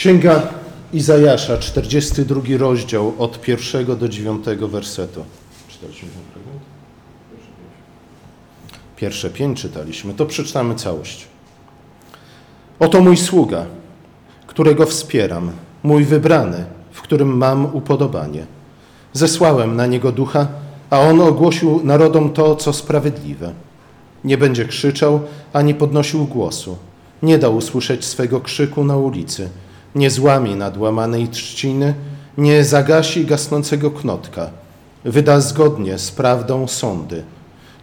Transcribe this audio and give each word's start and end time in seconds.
Księga 0.00 0.42
Izajasza, 0.92 1.58
42 1.58 2.40
rozdział 2.58 3.14
od 3.18 3.40
pierwszego 3.40 3.96
do 3.96 4.08
dziewiątego 4.08 4.68
wersetu. 4.68 5.24
Pierwsze 8.96 9.30
pięć 9.30 9.60
czytaliśmy, 9.60 10.14
to 10.14 10.26
przeczytamy 10.26 10.74
całość. 10.74 11.26
Oto 12.78 13.00
mój 13.00 13.16
sługa, 13.16 13.66
którego 14.46 14.86
wspieram, 14.86 15.52
mój 15.82 16.04
wybrany, 16.04 16.64
w 16.92 17.02
którym 17.02 17.36
mam 17.36 17.74
upodobanie. 17.76 18.46
Zesłałem 19.12 19.76
na 19.76 19.86
niego 19.86 20.12
ducha, 20.12 20.48
a 20.90 21.00
on 21.00 21.20
ogłosił 21.20 21.80
narodom 21.84 22.32
to, 22.32 22.56
co 22.56 22.72
sprawiedliwe. 22.72 23.52
Nie 24.24 24.38
będzie 24.38 24.64
krzyczał 24.64 25.20
ani 25.52 25.74
podnosił 25.74 26.26
głosu. 26.26 26.76
Nie 27.22 27.38
da 27.38 27.48
usłyszeć 27.48 28.04
swego 28.04 28.40
krzyku 28.40 28.84
na 28.84 28.96
ulicy. 28.96 29.50
Nie 29.94 30.10
złami 30.10 30.54
nadłamanej 30.54 31.28
trzciny, 31.28 31.94
nie 32.38 32.64
zagasi 32.64 33.26
gasnącego 33.26 33.90
knotka. 33.90 34.50
Wyda 35.04 35.40
zgodnie 35.40 35.98
z 35.98 36.10
prawdą 36.10 36.68
sądy. 36.68 37.22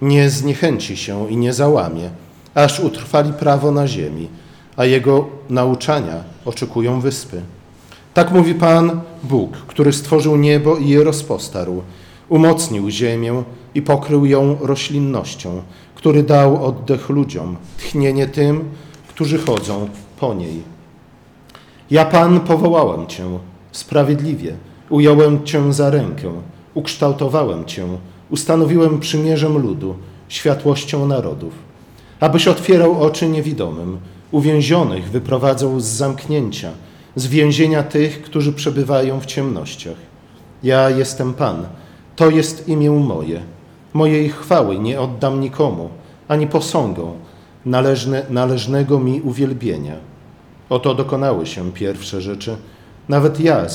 Nie 0.01 0.29
zniechęci 0.29 0.97
się 0.97 1.29
i 1.29 1.37
nie 1.37 1.53
załamie, 1.53 2.09
aż 2.55 2.79
utrwali 2.79 3.33
prawo 3.33 3.71
na 3.71 3.87
ziemi, 3.87 4.27
a 4.75 4.85
jego 4.85 5.27
nauczania 5.49 6.23
oczekują 6.45 7.01
wyspy. 7.01 7.41
Tak 8.13 8.31
mówi 8.31 8.55
Pan 8.55 9.01
Bóg, 9.23 9.57
który 9.57 9.93
stworzył 9.93 10.35
niebo 10.35 10.77
i 10.77 10.89
je 10.89 11.03
rozpostarł, 11.03 11.83
umocnił 12.29 12.89
ziemię 12.89 13.43
i 13.75 13.81
pokrył 13.81 14.25
ją 14.25 14.57
roślinnością, 14.61 15.61
który 15.95 16.23
dał 16.23 16.65
oddech 16.65 17.09
ludziom, 17.09 17.57
tchnienie 17.77 18.27
tym, 18.27 18.69
którzy 19.07 19.37
chodzą 19.39 19.89
po 20.19 20.33
niej. 20.33 20.76
Ja, 21.91 22.05
Pan, 22.05 22.39
powołałem 22.39 23.07
Cię 23.07 23.23
sprawiedliwie, 23.71 24.53
ująłem 24.89 25.45
Cię 25.45 25.73
za 25.73 25.89
rękę, 25.89 26.31
ukształtowałem 26.73 27.65
Cię, 27.65 27.87
ustanowiłem 28.29 28.99
przymierzem 28.99 29.57
ludu, 29.57 29.95
światłością 30.27 31.07
narodów, 31.07 31.53
abyś 32.19 32.47
otwierał 32.47 33.01
oczy 33.01 33.29
niewidomym, 33.29 33.97
uwięzionych 34.31 35.09
wyprowadzał 35.09 35.79
z 35.79 35.85
zamknięcia, 35.85 36.71
z 37.15 37.27
więzienia 37.27 37.83
tych, 37.83 38.21
którzy 38.21 38.53
przebywają 38.53 39.19
w 39.19 39.25
ciemnościach. 39.25 39.97
Ja 40.63 40.89
jestem 40.89 41.33
Pan, 41.33 41.65
to 42.15 42.29
jest 42.29 42.67
imię 42.67 42.91
moje. 42.91 43.41
Mojej 43.93 44.29
chwały 44.29 44.79
nie 44.79 45.01
oddam 45.01 45.41
nikomu, 45.41 45.89
ani 46.27 46.47
posągom 46.47 47.11
należne, 47.65 48.25
należnego 48.29 48.99
mi 48.99 49.21
uwielbienia. 49.21 49.95
Oto 50.69 50.95
dokonały 50.95 51.45
się 51.45 51.71
pierwsze 51.71 52.21
rzeczy. 52.21 52.57
Nawet 53.09 53.39
ja 53.39 53.65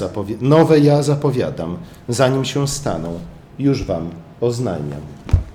nowe 0.40 0.78
ja 0.78 1.02
zapowiadam, 1.02 1.76
zanim 2.08 2.44
się 2.44 2.68
staną, 2.68 3.20
już 3.58 3.84
wam 3.84 4.10
oznajmiam. 4.40 5.00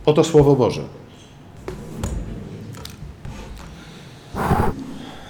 Oto 0.05 0.23
Słowo 0.23 0.55
Boże. 0.55 0.81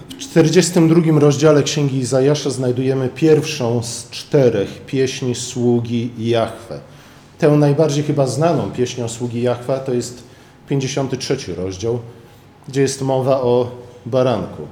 W 0.09 0.17
42 0.17 1.19
rozdziale 1.19 1.63
Księgi 1.63 1.97
Izajasza 1.97 2.49
znajdujemy 2.49 3.09
pierwszą 3.09 3.83
z 3.83 4.09
czterech 4.09 4.85
pieśni 4.85 5.35
sługi 5.35 6.11
Jahwe. 6.17 6.79
Tę 7.37 7.49
najbardziej 7.49 8.03
chyba 8.03 8.27
znaną 8.27 8.71
pieśnią 8.71 9.09
sługi 9.09 9.41
Jahwe 9.41 9.79
to 9.85 9.93
jest 9.93 10.23
53 10.69 11.37
rozdział, 11.55 11.99
gdzie 12.67 12.81
jest 12.81 13.01
mowa 13.01 13.41
o 13.41 13.71
baranku, 14.05 14.63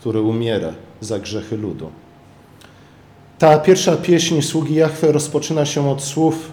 który 0.00 0.20
umiera 0.20 0.72
za 1.00 1.18
grzechy 1.18 1.56
ludu. 1.56 1.90
Ta 3.38 3.58
pierwsza 3.58 3.96
pieśń 3.96 4.42
sługi 4.42 4.74
Jahwe 4.74 5.12
rozpoczyna 5.12 5.66
się 5.66 5.90
od 5.90 6.02
słów 6.02 6.52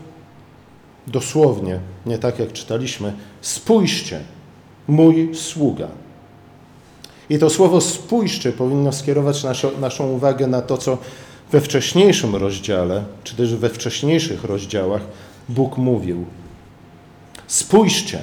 dosłownie, 1.08 1.80
nie 2.06 2.18
tak 2.18 2.40
jak 2.40 2.54
czytaliśmy, 2.54 3.14
spójrzcie, 3.42 4.20
mój 4.88 5.36
sługa. 5.36 5.88
I 7.30 7.40
to 7.40 7.50
słowo 7.50 7.82
spójrzcie 7.82 8.52
powinno 8.52 8.92
skierować 8.92 9.44
naszą, 9.44 9.80
naszą 9.80 10.12
uwagę 10.12 10.48
na 10.48 10.62
to, 10.62 10.78
co 10.78 10.98
we 11.52 11.62
wcześniejszym 11.62 12.36
rozdziale, 12.36 13.04
czy 13.24 13.36
też 13.36 13.56
we 13.56 13.70
wcześniejszych 13.70 14.44
rozdziałach 14.44 15.02
Bóg 15.50 15.78
mówił. 15.78 16.26
Spójrzcie, 17.48 18.20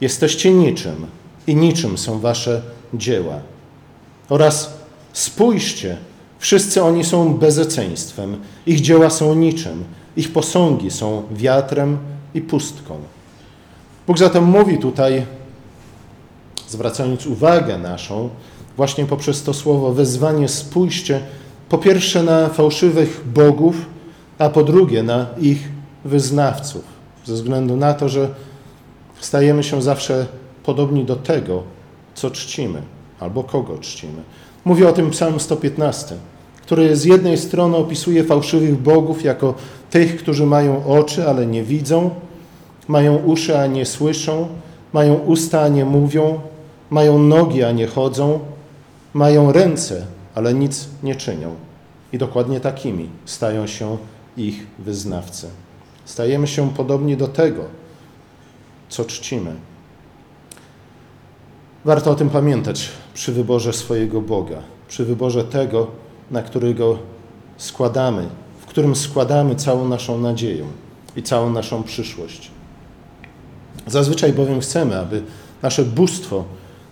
jesteście 0.00 0.50
niczym 0.50 1.06
i 1.46 1.56
niczym 1.56 1.98
są 1.98 2.20
wasze 2.20 2.62
dzieła. 2.94 3.53
Oraz 4.28 4.74
spójrzcie, 5.12 5.96
wszyscy 6.38 6.82
oni 6.82 7.04
są 7.04 7.34
bezeceństwem, 7.34 8.36
ich 8.66 8.80
dzieła 8.80 9.10
są 9.10 9.34
niczym, 9.34 9.84
ich 10.16 10.32
posągi 10.32 10.90
są 10.90 11.22
wiatrem 11.30 11.98
i 12.34 12.40
pustką. 12.40 12.98
Bóg 14.06 14.18
zatem 14.18 14.44
mówi 14.44 14.78
tutaj, 14.78 15.26
zwracając 16.68 17.26
uwagę 17.26 17.78
naszą, 17.78 18.28
właśnie 18.76 19.06
poprzez 19.06 19.42
to 19.42 19.54
słowo 19.54 19.92
wezwanie 19.92 20.48
spójrzcie, 20.48 21.20
po 21.68 21.78
pierwsze 21.78 22.22
na 22.22 22.48
fałszywych 22.48 23.20
bogów, 23.34 23.76
a 24.38 24.48
po 24.48 24.62
drugie 24.62 25.02
na 25.02 25.26
ich 25.40 25.68
wyznawców, 26.04 26.84
ze 27.24 27.34
względu 27.34 27.76
na 27.76 27.94
to, 27.94 28.08
że 28.08 28.28
stajemy 29.20 29.62
się 29.62 29.82
zawsze 29.82 30.26
podobni 30.62 31.04
do 31.04 31.16
tego, 31.16 31.62
co 32.14 32.30
czcimy 32.30 32.93
albo 33.20 33.44
kogo 33.44 33.78
czcimy. 33.78 34.22
Mówi 34.64 34.84
o 34.84 34.92
tym 34.92 35.10
Psalm 35.10 35.40
115, 35.40 36.16
który 36.62 36.96
z 36.96 37.04
jednej 37.04 37.38
strony 37.38 37.76
opisuje 37.76 38.24
fałszywych 38.24 38.78
bogów 38.78 39.24
jako 39.24 39.54
tych, 39.90 40.16
którzy 40.16 40.46
mają 40.46 40.86
oczy, 40.86 41.28
ale 41.28 41.46
nie 41.46 41.62
widzą, 41.62 42.10
mają 42.88 43.16
uszy, 43.16 43.58
a 43.58 43.66
nie 43.66 43.86
słyszą, 43.86 44.48
mają 44.92 45.14
usta, 45.14 45.60
a 45.60 45.68
nie 45.68 45.84
mówią, 45.84 46.40
mają 46.90 47.18
nogi, 47.18 47.62
a 47.62 47.72
nie 47.72 47.86
chodzą, 47.86 48.40
mają 49.14 49.52
ręce, 49.52 50.06
ale 50.34 50.54
nic 50.54 50.88
nie 51.02 51.14
czynią. 51.14 51.54
I 52.12 52.18
dokładnie 52.18 52.60
takimi 52.60 53.08
stają 53.24 53.66
się 53.66 53.96
ich 54.36 54.66
wyznawcy. 54.78 55.46
Stajemy 56.04 56.46
się 56.46 56.70
podobni 56.70 57.16
do 57.16 57.28
tego, 57.28 57.64
co 58.88 59.04
czcimy. 59.04 59.54
Warto 61.84 62.10
o 62.10 62.14
tym 62.14 62.30
pamiętać 62.30 62.90
przy 63.14 63.32
wyborze 63.32 63.72
swojego 63.72 64.20
Boga, 64.20 64.62
przy 64.88 65.04
wyborze 65.04 65.44
tego, 65.44 65.86
na 66.30 66.42
którego 66.42 66.98
składamy, 67.56 68.28
w 68.60 68.66
którym 68.66 68.96
składamy 68.96 69.54
całą 69.54 69.88
naszą 69.88 70.18
nadzieję 70.18 70.64
i 71.16 71.22
całą 71.22 71.50
naszą 71.50 71.82
przyszłość. 71.82 72.50
Zazwyczaj 73.86 74.32
bowiem 74.32 74.60
chcemy, 74.60 74.98
aby 74.98 75.22
nasze 75.62 75.84
bóstwo 75.84 76.44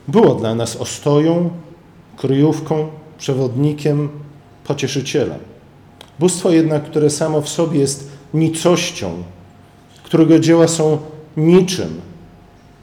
było 0.08 0.34
dla 0.34 0.54
nas 0.54 0.76
ostoją, 0.76 1.50
kryjówką, 2.16 2.88
przewodnikiem, 3.18 4.08
pocieszycielem. 4.64 5.38
Bóstwo 6.18 6.50
jednak, 6.50 6.84
które 6.84 7.10
samo 7.10 7.40
w 7.40 7.48
sobie 7.48 7.80
jest 7.80 8.10
nicością, 8.34 9.22
którego 10.02 10.38
dzieła 10.38 10.68
są 10.68 10.98
niczym, 11.36 12.00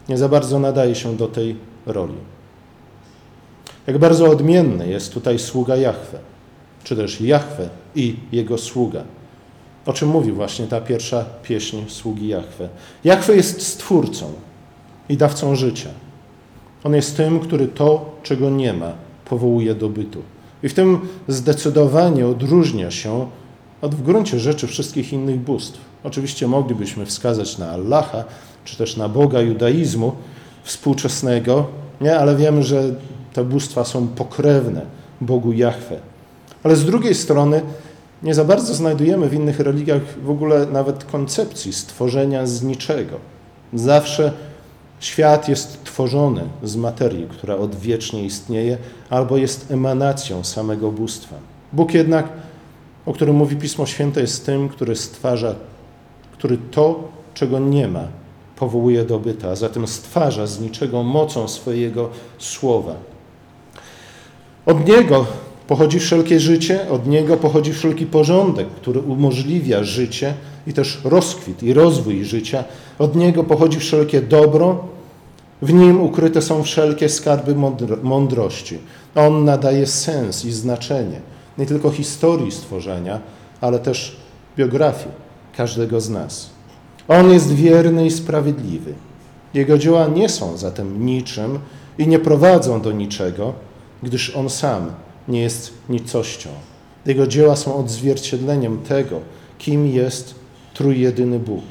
nie 0.08 0.18
za 0.18 0.28
bardzo 0.28 0.58
nadaje 0.58 0.94
się 0.94 1.16
do 1.16 1.28
tej 1.28 1.56
roli. 1.86 2.14
Jak 3.90 3.98
bardzo 3.98 4.30
odmienny 4.30 4.88
jest 4.88 5.12
tutaj 5.12 5.38
sługa 5.38 5.76
Jahwe, 5.76 6.18
czy 6.84 6.96
też 6.96 7.20
Jahwe 7.20 7.68
i 7.94 8.16
jego 8.32 8.58
sługa. 8.58 9.02
O 9.86 9.92
czym 9.92 10.08
mówi 10.08 10.32
właśnie 10.32 10.66
ta 10.66 10.80
pierwsza 10.80 11.24
pieśń 11.42 11.76
sługi 11.88 12.28
Jahwe. 12.28 12.68
Jahwe 13.04 13.36
jest 13.36 13.66
stwórcą 13.66 14.32
i 15.08 15.16
dawcą 15.16 15.56
życia. 15.56 15.88
On 16.84 16.94
jest 16.94 17.16
tym, 17.16 17.40
który 17.40 17.68
to, 17.68 18.16
czego 18.22 18.50
nie 18.50 18.72
ma, 18.72 18.92
powołuje 19.24 19.74
do 19.74 19.88
bytu. 19.88 20.22
I 20.62 20.68
w 20.68 20.74
tym 20.74 21.00
zdecydowanie 21.28 22.26
odróżnia 22.26 22.90
się 22.90 23.28
od 23.82 23.94
w 23.94 24.02
gruncie 24.02 24.40
rzeczy 24.40 24.66
wszystkich 24.66 25.12
innych 25.12 25.40
bóstw. 25.40 25.80
Oczywiście 26.04 26.48
moglibyśmy 26.48 27.06
wskazać 27.06 27.58
na 27.58 27.70
Allaha, 27.70 28.24
czy 28.64 28.76
też 28.76 28.96
na 28.96 29.08
Boga 29.08 29.40
judaizmu 29.40 30.12
współczesnego, 30.62 31.66
nie? 32.00 32.18
ale 32.18 32.36
wiemy, 32.36 32.62
że 32.62 32.94
te 33.32 33.44
bóstwa 33.44 33.84
są 33.84 34.08
pokrewne 34.08 34.82
Bogu 35.20 35.52
Jahwe. 35.52 35.96
Ale 36.62 36.76
z 36.76 36.84
drugiej 36.84 37.14
strony 37.14 37.62
nie 38.22 38.34
za 38.34 38.44
bardzo 38.44 38.74
znajdujemy 38.74 39.28
w 39.28 39.34
innych 39.34 39.60
religiach 39.60 40.02
w 40.22 40.30
ogóle 40.30 40.66
nawet 40.66 41.04
koncepcji 41.04 41.72
stworzenia 41.72 42.46
z 42.46 42.62
niczego. 42.62 43.16
Zawsze 43.74 44.32
świat 45.00 45.48
jest 45.48 45.84
tworzony 45.84 46.42
z 46.62 46.76
materii, 46.76 47.26
która 47.30 47.56
odwiecznie 47.56 48.24
istnieje, 48.24 48.78
albo 49.10 49.36
jest 49.36 49.70
emanacją 49.70 50.44
samego 50.44 50.92
bóstwa. 50.92 51.36
Bóg 51.72 51.94
jednak, 51.94 52.28
o 53.06 53.12
którym 53.12 53.36
mówi 53.36 53.56
Pismo 53.56 53.86
Święte, 53.86 54.20
jest 54.20 54.46
tym, 54.46 54.68
który 54.68 54.96
stwarza, 54.96 55.54
który 56.32 56.58
to, 56.70 57.08
czego 57.34 57.58
nie 57.58 57.88
ma, 57.88 58.04
powołuje 58.56 59.04
do 59.04 59.18
byta, 59.18 59.48
a 59.48 59.56
zatem 59.56 59.86
stwarza 59.86 60.46
z 60.46 60.60
niczego 60.60 61.02
mocą 61.02 61.48
swojego 61.48 62.08
słowa. 62.38 62.94
Od 64.66 64.88
Niego 64.88 65.26
pochodzi 65.66 66.00
wszelkie 66.00 66.40
życie, 66.40 66.90
od 66.90 67.06
Niego 67.06 67.36
pochodzi 67.36 67.72
wszelki 67.72 68.06
porządek, 68.06 68.68
który 68.68 69.00
umożliwia 69.00 69.84
życie 69.84 70.34
i 70.66 70.72
też 70.72 71.00
rozkwit 71.04 71.62
i 71.62 71.74
rozwój 71.74 72.24
życia. 72.24 72.64
Od 72.98 73.16
Niego 73.16 73.44
pochodzi 73.44 73.78
wszelkie 73.78 74.20
dobro, 74.20 74.84
w 75.62 75.72
Nim 75.72 76.00
ukryte 76.00 76.42
są 76.42 76.62
wszelkie 76.62 77.08
skarby 77.08 77.54
mądrości. 78.02 78.78
On 79.14 79.44
nadaje 79.44 79.86
sens 79.86 80.44
i 80.44 80.52
znaczenie 80.52 81.20
nie 81.58 81.66
tylko 81.66 81.90
historii 81.90 82.52
stworzenia, 82.52 83.20
ale 83.60 83.78
też 83.78 84.16
biografii 84.56 85.14
każdego 85.56 86.00
z 86.00 86.10
nas. 86.10 86.50
On 87.08 87.30
jest 87.30 87.54
wierny 87.54 88.06
i 88.06 88.10
sprawiedliwy. 88.10 88.94
Jego 89.54 89.78
dzieła 89.78 90.06
nie 90.06 90.28
są 90.28 90.56
zatem 90.56 91.06
niczym 91.06 91.58
i 91.98 92.08
nie 92.08 92.18
prowadzą 92.18 92.80
do 92.80 92.92
niczego, 92.92 93.52
gdyż 94.02 94.36
On 94.36 94.50
sam 94.50 94.92
nie 95.28 95.40
jest 95.40 95.72
nicością. 95.88 96.50
Jego 97.06 97.26
dzieła 97.26 97.56
są 97.56 97.76
odzwierciedleniem 97.76 98.78
tego, 98.78 99.20
kim 99.58 99.86
jest 99.86 100.34
trójjedyny 100.74 101.38
Bóg. 101.38 101.64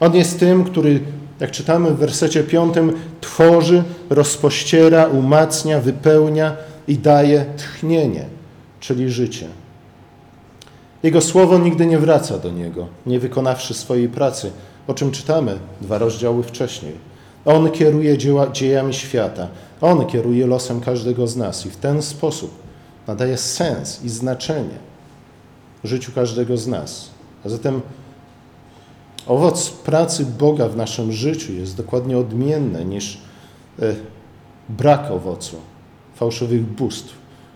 On 0.00 0.14
jest 0.14 0.40
tym, 0.40 0.64
który, 0.64 1.00
jak 1.40 1.50
czytamy 1.50 1.90
w 1.90 1.96
wersecie 1.96 2.44
piątym, 2.44 2.92
tworzy, 3.20 3.82
rozpościera, 4.10 5.06
umacnia, 5.06 5.80
wypełnia 5.80 6.56
i 6.88 6.98
daje 6.98 7.44
tchnienie, 7.56 8.24
czyli 8.80 9.10
życie. 9.10 9.46
Jego 11.02 11.20
słowo 11.20 11.58
nigdy 11.58 11.86
nie 11.86 11.98
wraca 11.98 12.38
do 12.38 12.50
niego, 12.50 12.86
nie 13.06 13.18
wykonawszy 13.18 13.74
swojej 13.74 14.08
pracy, 14.08 14.50
o 14.86 14.94
czym 14.94 15.10
czytamy 15.10 15.58
dwa 15.80 15.98
rozdziały 15.98 16.42
wcześniej. 16.42 16.92
On 17.44 17.70
kieruje 17.70 18.18
dzieła, 18.18 18.50
dziejami 18.52 18.94
świata, 18.94 19.48
on 19.80 20.06
kieruje 20.06 20.46
losem 20.46 20.80
każdego 20.80 21.26
z 21.26 21.36
nas 21.36 21.66
i 21.66 21.70
w 21.70 21.76
ten 21.76 22.02
sposób 22.02 22.50
nadaje 23.06 23.36
sens 23.36 24.04
i 24.04 24.08
znaczenie 24.08 24.90
życiu 25.84 26.12
każdego 26.12 26.56
z 26.56 26.66
nas. 26.66 27.10
A 27.44 27.48
zatem 27.48 27.80
owoc 29.26 29.70
pracy 29.70 30.26
Boga 30.38 30.68
w 30.68 30.76
naszym 30.76 31.12
życiu 31.12 31.52
jest 31.52 31.76
dokładnie 31.76 32.18
odmienny 32.18 32.84
niż 32.84 33.18
e, 33.78 33.94
brak 34.68 35.10
owocu 35.10 35.56
fałszywych 36.14 36.62
bóstw, 36.62 37.14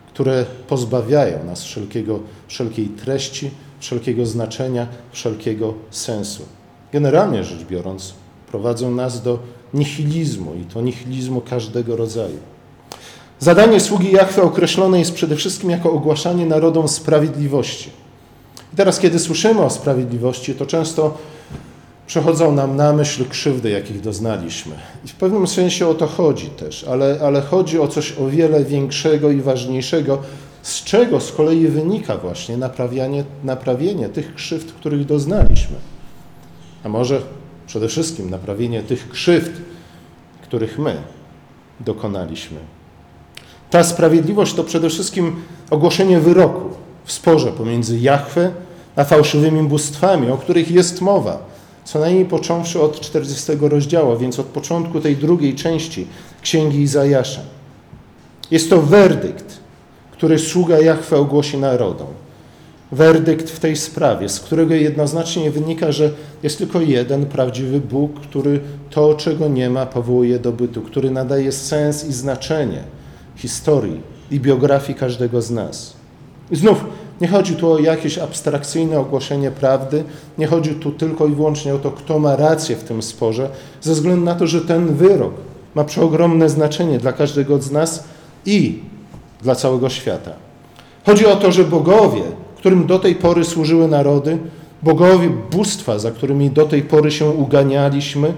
które 0.09 0.45
pozbawiają 0.69 1.45
nas 1.45 1.63
wszelkiego, 1.65 2.21
wszelkiej 2.49 2.89
treści, 2.89 3.51
wszelkiego 3.81 4.27
znaczenia, 4.27 4.87
wszelkiego 5.13 5.75
sensu. 5.91 6.43
Generalnie 6.93 7.45
rzecz 7.45 7.65
biorąc, 7.65 8.15
prowadzą 8.47 8.91
nas 8.91 9.23
do 9.23 9.39
nihilizmu 9.75 10.55
i 10.55 10.65
to 10.65 10.81
nihilizmu 10.81 11.41
każdego 11.41 11.97
rodzaju. 11.97 12.39
Zadanie 13.39 13.81
sługi 13.81 14.13
Jachwy 14.13 14.43
określone 14.43 14.99
jest 14.99 15.15
przede 15.15 15.37
wszystkim 15.37 15.71
jako 15.71 15.93
ogłaszanie 15.93 16.47
narodom 16.47 16.89
sprawiedliwości. 16.89 17.91
I 18.73 18.77
teraz, 18.77 18.99
kiedy 18.99 19.19
słyszymy 19.19 19.61
o 19.61 19.71
sprawiedliwości, 19.71 20.55
to 20.55 20.67
często 20.67 21.19
przychodzą 22.07 22.53
nam 22.53 22.77
na 22.77 22.93
myśl 22.93 23.25
krzywdy, 23.29 23.71
jakich 23.71 24.01
doznaliśmy. 24.01 24.75
I 25.05 25.09
w 25.09 25.15
pewnym 25.15 25.47
sensie 25.47 25.89
o 25.89 25.95
to 25.95 26.07
chodzi 26.07 26.47
też, 26.47 26.85
ale, 26.85 27.19
ale 27.23 27.43
chodzi 27.43 27.81
o 27.81 27.89
coś 27.89 28.19
o 28.19 28.27
wiele 28.27 28.65
większego 28.65 29.31
i 29.31 29.41
ważniejszego, 29.41 30.19
z 30.63 30.85
czego 30.85 31.21
z 31.21 31.33
kolei 31.33 31.67
wynika 31.67 32.17
właśnie 32.17 32.57
naprawianie, 32.57 33.25
naprawienie 33.45 34.09
tych 34.09 34.35
krzywd, 34.35 34.73
których 34.73 35.07
doznaliśmy. 35.07 35.77
A 36.85 36.89
może 36.89 37.21
przede 37.67 37.89
wszystkim 37.89 38.31
naprawienie 38.31 38.83
tych 38.83 39.09
krzywd, 39.09 39.53
których 40.43 40.79
my 40.79 40.97
dokonaliśmy. 41.81 42.59
Ta 43.71 43.85
sprawiedliwość 43.85 44.55
to 44.55 44.65
przede 44.65 44.91
wszystkim 44.91 45.37
ogłoszenie 45.71 46.21
wyroku 46.21 46.71
w 47.05 47.13
sporze 47.13 47.53
pomiędzy 47.53 47.99
Jahwe 47.99 48.53
a 48.97 49.05
fałszywymi 49.05 49.69
bóstwami, 49.69 50.31
o 50.31 50.37
których 50.37 50.71
jest 50.71 51.01
mowa, 51.01 51.39
co 51.85 51.99
najmniej 51.99 52.25
począwszy 52.25 52.81
od 52.81 53.01
40 53.01 53.53
rozdziału, 53.61 54.19
więc 54.19 54.39
od 54.39 54.47
początku 54.47 55.01
tej 55.01 55.17
drugiej 55.17 55.55
części 55.55 56.07
Księgi 56.43 56.81
Izajasza. 56.81 57.41
Jest 58.51 58.71
to 58.71 58.83
werdykt, 58.83 59.61
który 60.13 60.39
sługa 60.39 60.79
Jahwe 60.79 61.17
ogłosi 61.17 61.59
narodom. 61.59 62.07
Werdykt 62.95 63.51
w 63.51 63.61
tej 63.61 63.77
sprawie, 63.77 64.29
z 64.29 64.41
którego 64.41 64.75
jednoznacznie 64.75 65.51
wynika, 65.51 65.93
że 65.93 66.11
jest 66.43 66.59
tylko 66.59 66.81
jeden 66.81 67.27
prawdziwy 67.27 67.81
Bóg, 67.81 68.21
który 68.21 68.61
to, 68.91 69.15
czego 69.15 69.49
nie 69.49 69.71
ma, 69.71 69.87
powołuje 69.87 70.39
do 70.39 70.53
bytu, 70.53 70.83
który 70.83 71.11
nadaje 71.11 71.53
sens 71.53 72.05
i 72.05 72.13
znaczenie 72.13 72.83
historii 73.37 74.01
i 74.31 74.41
biografii 74.41 74.99
każdego 74.99 75.43
z 75.43 75.51
nas. 75.51 75.97
I 76.51 76.57
znów 76.57 76.85
nie 77.21 77.29
chodzi 77.29 77.57
tu 77.57 77.73
o 77.73 77.79
jakieś 77.79 78.19
abstrakcyjne 78.19 79.01
ogłoszenie 79.01 79.51
prawdy, 79.51 80.05
nie 80.39 80.47
chodzi 80.47 80.75
tu 80.75 80.93
tylko 80.93 81.27
i 81.27 81.35
wyłącznie 81.35 81.75
o 81.75 81.79
to, 81.79 81.91
kto 81.91 82.19
ma 82.19 82.37
rację 82.37 82.77
w 82.77 82.85
tym 82.85 83.03
sporze, 83.03 83.49
ze 83.81 83.93
względu 83.93 84.25
na 84.25 84.35
to, 84.35 84.47
że 84.47 84.61
ten 84.61 84.95
wyrok 84.95 85.35
ma 85.75 85.85
przeogromne 85.85 86.49
znaczenie 86.49 86.99
dla 86.99 87.13
każdego 87.13 87.63
z 87.63 87.71
nas 87.71 88.05
i 88.47 88.83
dla 89.43 89.55
całego 89.55 89.89
świata. 89.89 90.33
Chodzi 91.07 91.27
o 91.27 91.37
to, 91.37 91.53
że 91.53 91.65
bogowie, 91.65 92.23
którym 92.65 92.87
do 92.87 92.99
tej 92.99 93.15
pory 93.15 93.45
służyły 93.45 93.89
narody, 93.89 94.39
bogowie 94.83 95.31
bóstwa, 95.51 95.99
za 95.99 96.11
którymi 96.11 96.51
do 96.51 96.67
tej 96.67 96.83
pory 96.83 97.11
się 97.11 97.31
uganialiśmy, 97.31 98.35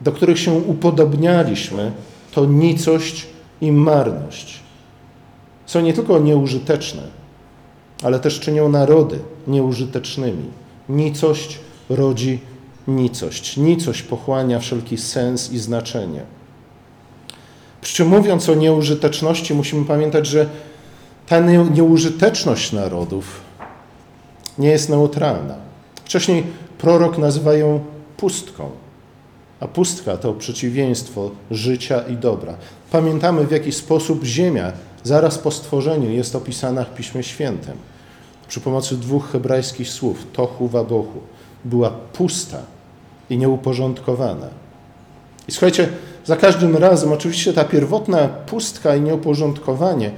do 0.00 0.12
których 0.12 0.38
się 0.38 0.52
upodobnialiśmy, 0.52 1.92
to 2.32 2.44
nicość 2.44 3.26
i 3.60 3.72
marność. 3.72 4.60
Są 5.66 5.80
nie 5.80 5.92
tylko 5.92 6.18
nieużyteczne, 6.18 7.02
ale 8.02 8.20
też 8.20 8.40
czynią 8.40 8.68
narody 8.68 9.18
nieużytecznymi. 9.46 10.44
Nicość 10.88 11.58
rodzi 11.90 12.38
nicość. 12.88 13.56
Nicość 13.56 14.02
pochłania 14.02 14.58
wszelki 14.58 14.98
sens 14.98 15.52
i 15.52 15.58
znaczenie. 15.58 16.20
Przy 17.80 17.94
czym 17.94 18.08
mówiąc 18.08 18.48
o 18.48 18.54
nieużyteczności, 18.54 19.54
musimy 19.54 19.84
pamiętać, 19.84 20.26
że 20.26 20.46
ta 21.26 21.40
nieużyteczność 21.74 22.72
narodów 22.72 23.40
nie 24.58 24.68
jest 24.68 24.88
neutralna. 24.88 25.54
Wcześniej 26.04 26.44
prorok 26.78 27.18
nazywa 27.18 27.54
ją 27.54 27.80
pustką, 28.16 28.70
a 29.60 29.68
pustka 29.68 30.16
to 30.16 30.32
przeciwieństwo 30.32 31.30
życia 31.50 32.00
i 32.00 32.16
dobra. 32.16 32.54
Pamiętamy, 32.90 33.46
w 33.46 33.50
jaki 33.50 33.72
sposób 33.72 34.24
ziemia 34.24 34.72
zaraz 35.02 35.38
po 35.38 35.50
stworzeniu 35.50 36.10
jest 36.10 36.36
opisana 36.36 36.84
w 36.84 36.94
Piśmie 36.94 37.22
Świętym. 37.22 37.74
Przy 38.48 38.60
pomocy 38.60 38.96
dwóch 38.96 39.32
hebrajskich 39.32 39.88
słów, 39.88 40.26
tochu 40.32 40.68
wabochu, 40.68 41.20
była 41.64 41.90
pusta 41.90 42.58
i 43.30 43.38
nieuporządkowana. 43.38 44.48
I 45.48 45.52
słuchajcie, 45.52 45.88
za 46.24 46.36
każdym 46.36 46.76
razem, 46.76 47.12
oczywiście 47.12 47.52
ta 47.52 47.64
pierwotna 47.64 48.28
pustka 48.28 48.96
i 48.96 49.00
nieuporządkowanie 49.00 50.10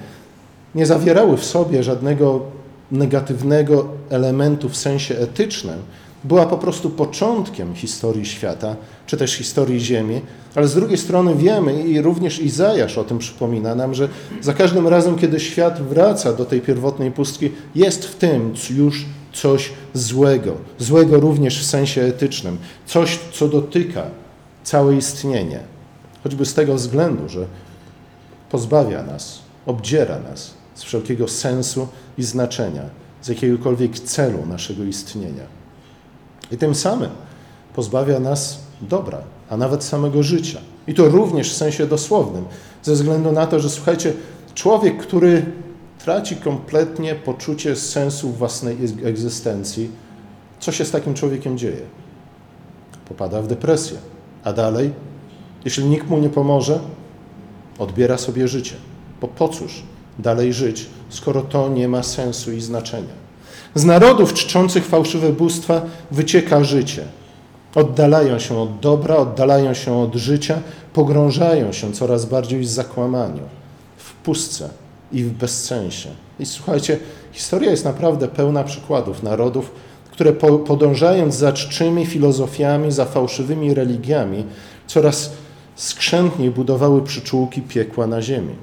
nie 0.75 0.87
zawierały 0.87 1.37
w 1.37 1.45
sobie 1.45 1.83
żadnego 1.83 2.41
negatywnego 2.91 3.87
elementu 4.11 4.69
w 4.69 4.77
sensie 4.77 5.19
etycznym, 5.19 5.79
była 6.25 6.47
po 6.47 6.59
prostu 6.59 6.91
początkiem 6.91 7.75
historii 7.75 8.27
świata, 8.27 8.77
czy 9.07 9.17
też 9.17 9.33
historii 9.33 9.81
Ziemi, 9.81 10.21
ale 10.55 10.69
z 10.69 10.75
drugiej 10.75 10.99
strony 10.99 11.35
wiemy, 11.35 11.83
i 11.83 12.01
również 12.01 12.39
Izajasz 12.39 12.99
o 12.99 13.05
tym 13.05 13.19
przypomina 13.19 13.75
nam, 13.75 13.95
że 13.95 14.09
za 14.41 14.55
każdym 14.55 14.89
razem, 14.89 15.17
kiedy 15.17 15.41
świat 15.41 15.83
wraca 15.83 16.33
do 16.33 16.45
tej 16.45 16.61
pierwotnej 16.61 17.11
pustki, 17.11 17.51
jest 17.75 18.05
w 18.05 18.15
tym 18.15 18.55
już 18.71 19.05
coś 19.33 19.73
złego. 19.95 20.53
Złego 20.79 21.21
również 21.21 21.63
w 21.63 21.67
sensie 21.67 22.03
etycznym. 22.03 22.59
Coś, 22.87 23.19
co 23.33 23.49
dotyka 23.49 24.03
całe 24.65 24.97
istnienie. 24.97 25.61
Choćby 26.23 26.47
z 26.47 26.55
tego 26.55 26.75
względu, 26.75 27.29
że 27.29 27.47
pozbawia 28.51 29.03
nas, 29.03 29.39
obdziera 29.67 30.19
nas 30.19 30.64
z 30.75 30.83
wszelkiego 30.83 31.29
sensu 31.29 31.89
i 32.19 32.23
znaczenia, 32.23 32.83
z 33.23 33.29
jakiegokolwiek 33.29 33.99
celu 33.99 34.47
naszego 34.47 34.85
istnienia. 34.85 35.45
I 36.53 36.57
tym 36.57 36.75
samym 36.75 37.11
pozbawia 37.75 38.21
nas 38.21 38.59
dobra, 38.81 39.19
a 39.51 39.57
nawet 39.57 39.85
samego 39.85 40.23
życia. 40.23 40.59
I 40.87 40.95
to 40.95 41.09
również 41.09 41.53
w 41.53 41.57
sensie 41.57 41.87
dosłownym, 41.87 42.45
ze 42.83 42.93
względu 42.93 43.33
na 43.33 43.47
to, 43.47 43.61
że 43.61 43.71
słuchajcie, 43.71 44.13
człowiek, 44.55 45.03
który 45.03 45.47
traci 45.99 46.37
kompletnie 46.37 47.15
poczucie 47.15 47.77
sensu 47.77 48.31
własnej 48.31 48.77
egzystencji, 49.05 49.91
co 50.61 50.73
się 50.73 50.85
z 50.85 50.91
takim 50.91 51.15
człowiekiem 51.15 51.59
dzieje? 51.59 51.83
Popada 53.09 53.43
w 53.43 53.47
depresję. 53.47 53.99
A 54.45 54.53
dalej, 54.53 54.93
jeśli 55.65 55.85
nikt 55.85 56.09
mu 56.09 56.19
nie 56.19 56.29
pomoże, 56.29 56.81
odbiera 57.79 58.19
sobie 58.19 58.49
życie. 58.49 58.75
Bo 59.21 59.29
po 59.29 59.49
cóż 59.49 59.83
dalej 60.19 60.53
żyć, 60.53 60.87
skoro 61.09 61.43
to 61.43 61.69
nie 61.69 61.89
ma 61.89 62.03
sensu 62.03 62.53
i 62.53 62.61
znaczenia? 62.61 63.25
Z 63.75 63.85
narodów 63.85 64.35
czczących 64.35 64.87
fałszywe 64.87 65.33
bóstwa 65.33 65.83
wycieka 66.11 66.65
życie. 66.65 67.05
Oddalają 67.75 68.39
się 68.39 68.59
od 68.59 68.81
dobra, 68.81 69.17
oddalają 69.17 69.75
się 69.75 69.99
od 69.99 70.15
życia, 70.15 70.59
pogrążają 70.93 71.73
się 71.73 71.93
coraz 71.93 72.25
bardziej 72.25 72.61
w 72.61 72.69
zakłamaniu, 72.69 73.43
w 73.97 74.13
pustce 74.13 74.69
i 75.13 75.25
w 75.25 75.31
bezsensie. 75.33 76.09
I 76.39 76.47
słuchajcie, 76.47 76.99
historia 77.33 77.71
jest 77.71 77.85
naprawdę 77.85 78.29
pełna 78.29 78.65
przykładów 78.65 79.23
narodów, 79.23 79.71
które 80.11 80.33
po, 80.33 80.59
podążając 80.59 81.35
za 81.35 81.53
czczymi 81.53 82.07
filozofiami, 82.07 82.93
za 82.93 83.05
fałszywymi 83.05 83.75
religiami, 83.75 84.45
coraz 84.87 85.33
skrzętniej 85.77 86.51
budowały 86.51 87.03
przyczółki 87.03 87.63
piekła 87.63 88.07
na 88.07 88.23
ziemi. 88.23 88.55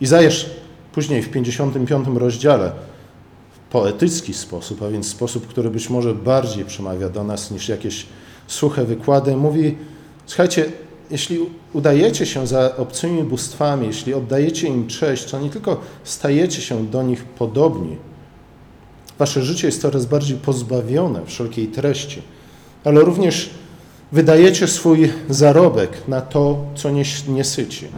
Izajasz 0.00 0.46
później 0.92 1.22
w 1.22 1.30
55 1.30 2.08
rozdziale 2.14 2.72
w 3.50 3.72
poetycki 3.72 4.34
sposób, 4.34 4.82
a 4.82 4.88
więc 4.88 5.08
sposób, 5.08 5.46
który 5.46 5.70
być 5.70 5.90
może 5.90 6.14
bardziej 6.14 6.64
przemawia 6.64 7.08
do 7.08 7.24
nas 7.24 7.50
niż 7.50 7.68
jakieś 7.68 8.06
suche 8.46 8.84
wykłady, 8.84 9.36
mówi: 9.36 9.76
Słuchajcie, 10.26 10.64
jeśli 11.10 11.38
udajecie 11.72 12.26
się 12.26 12.46
za 12.46 12.76
obcymi 12.76 13.22
bóstwami, 13.24 13.86
jeśli 13.86 14.14
oddajecie 14.14 14.68
im 14.68 14.86
cześć, 14.86 15.24
to 15.30 15.40
nie 15.40 15.50
tylko 15.50 15.80
stajecie 16.04 16.62
się 16.62 16.86
do 16.86 17.02
nich 17.02 17.24
podobni, 17.24 17.96
wasze 19.18 19.42
życie 19.42 19.66
jest 19.66 19.80
coraz 19.80 20.06
bardziej 20.06 20.36
pozbawione 20.36 21.26
wszelkiej 21.26 21.68
treści, 21.68 22.22
ale 22.84 23.00
również 23.00 23.50
wydajecie 24.12 24.68
swój 24.68 25.12
zarobek 25.28 26.08
na 26.08 26.20
to, 26.20 26.64
co 26.74 26.90
nie, 26.90 27.04
nie 27.28 27.44
syci. 27.44 27.88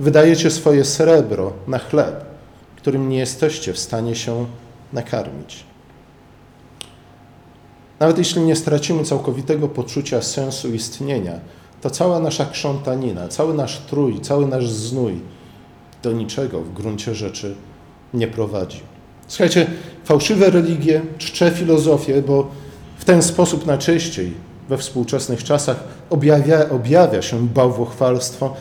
Wydajecie 0.00 0.50
swoje 0.50 0.84
srebro 0.84 1.52
na 1.66 1.78
chleb, 1.78 2.24
którym 2.76 3.08
nie 3.08 3.18
jesteście 3.18 3.72
w 3.72 3.78
stanie 3.78 4.16
się 4.16 4.46
nakarmić. 4.92 5.64
Nawet 8.00 8.18
jeśli 8.18 8.42
nie 8.42 8.56
stracimy 8.56 9.04
całkowitego 9.04 9.68
poczucia 9.68 10.22
sensu 10.22 10.74
istnienia, 10.74 11.40
to 11.80 11.90
cała 11.90 12.20
nasza 12.20 12.46
krzątanina, 12.46 13.28
cały 13.28 13.54
nasz 13.54 13.78
trój, 13.78 14.20
cały 14.20 14.46
nasz 14.46 14.68
znój 14.68 15.20
do 16.02 16.12
niczego 16.12 16.60
w 16.60 16.72
gruncie 16.72 17.14
rzeczy 17.14 17.54
nie 18.14 18.28
prowadzi. 18.28 18.80
Słuchajcie, 19.26 19.66
fałszywe 20.04 20.50
religie, 20.50 21.02
czcze 21.18 21.50
filozofię, 21.50 22.22
bo 22.22 22.50
w 22.98 23.04
ten 23.04 23.22
sposób 23.22 23.66
najczęściej 23.66 24.32
we 24.68 24.78
współczesnych 24.78 25.44
czasach 25.44 25.84
objawia, 26.10 26.68
objawia 26.68 27.22
się 27.22 27.48
bałwochwalstwo, 27.48 28.54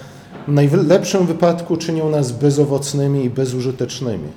w 0.48 0.52
najlepszym 0.52 1.26
wypadku 1.26 1.78
czynią 1.78 2.10
nas 2.10 2.32
bezowocnymi 2.32 3.26
i 3.26 3.30
bezużytecznymi, 3.30 4.28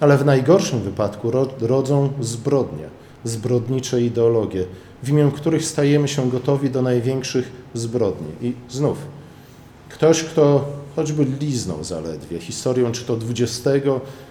ale 0.00 0.18
w 0.18 0.24
najgorszym 0.24 0.80
wypadku 0.80 1.30
rodzą 1.60 2.12
zbrodnie, 2.20 2.84
zbrodnicze 3.24 4.02
ideologie, 4.02 4.64
w 5.02 5.08
imię 5.08 5.30
których 5.34 5.64
stajemy 5.64 6.08
się 6.08 6.30
gotowi 6.30 6.70
do 6.70 6.82
największych 6.82 7.52
zbrodni. 7.74 8.28
I 8.42 8.52
znów, 8.70 8.98
ktoś, 9.88 10.22
kto 10.22 10.64
choćby 10.96 11.26
liznął 11.40 11.84
zaledwie 11.84 12.38
historią, 12.38 12.92
czy 12.92 13.04
to 13.04 13.18
XX, 13.30 13.86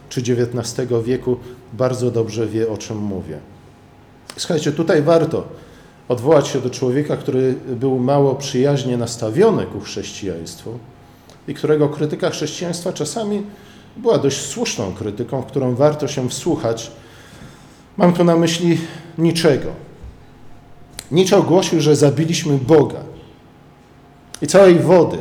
czy 0.10 0.22
XIX 0.22 0.89
wieku, 1.03 1.38
bardzo 1.74 2.12
dobrze 2.12 2.48
wie, 2.48 2.70
o 2.70 2.77
czym 2.77 2.98
mówię. 2.98 3.39
Słuchajcie, 4.38 4.72
tutaj 4.72 5.01
warto 5.01 5.43
odwołać 6.08 6.48
się 6.48 6.62
do 6.62 6.70
człowieka, 6.70 7.17
który 7.17 7.55
był 7.67 8.00
mało 8.00 8.36
przyjaźnie 8.36 8.98
nastawiony 8.98 9.65
ku 9.65 9.79
chrześcijaństwu 9.79 10.79
i 11.47 11.53
którego 11.53 11.89
krytyka 11.89 12.29
chrześcijaństwa 12.29 12.93
czasami 12.93 13.43
była 13.97 14.17
dość 14.17 14.41
słuszną 14.41 14.93
krytyką, 14.93 15.41
w 15.41 15.45
którą 15.45 15.75
warto 15.75 16.07
się 16.07 16.29
wsłuchać. 16.29 16.91
Mam 17.97 18.13
tu 18.13 18.23
na 18.23 18.35
myśli 18.35 18.77
niczego. 19.17 19.69
Nietzsche 21.12 21.38
ogłosił, 21.38 21.81
że 21.81 21.95
zabiliśmy 21.95 22.57
Boga 22.57 23.00
i 24.41 24.47
całej 24.47 24.79
wody 24.79 25.17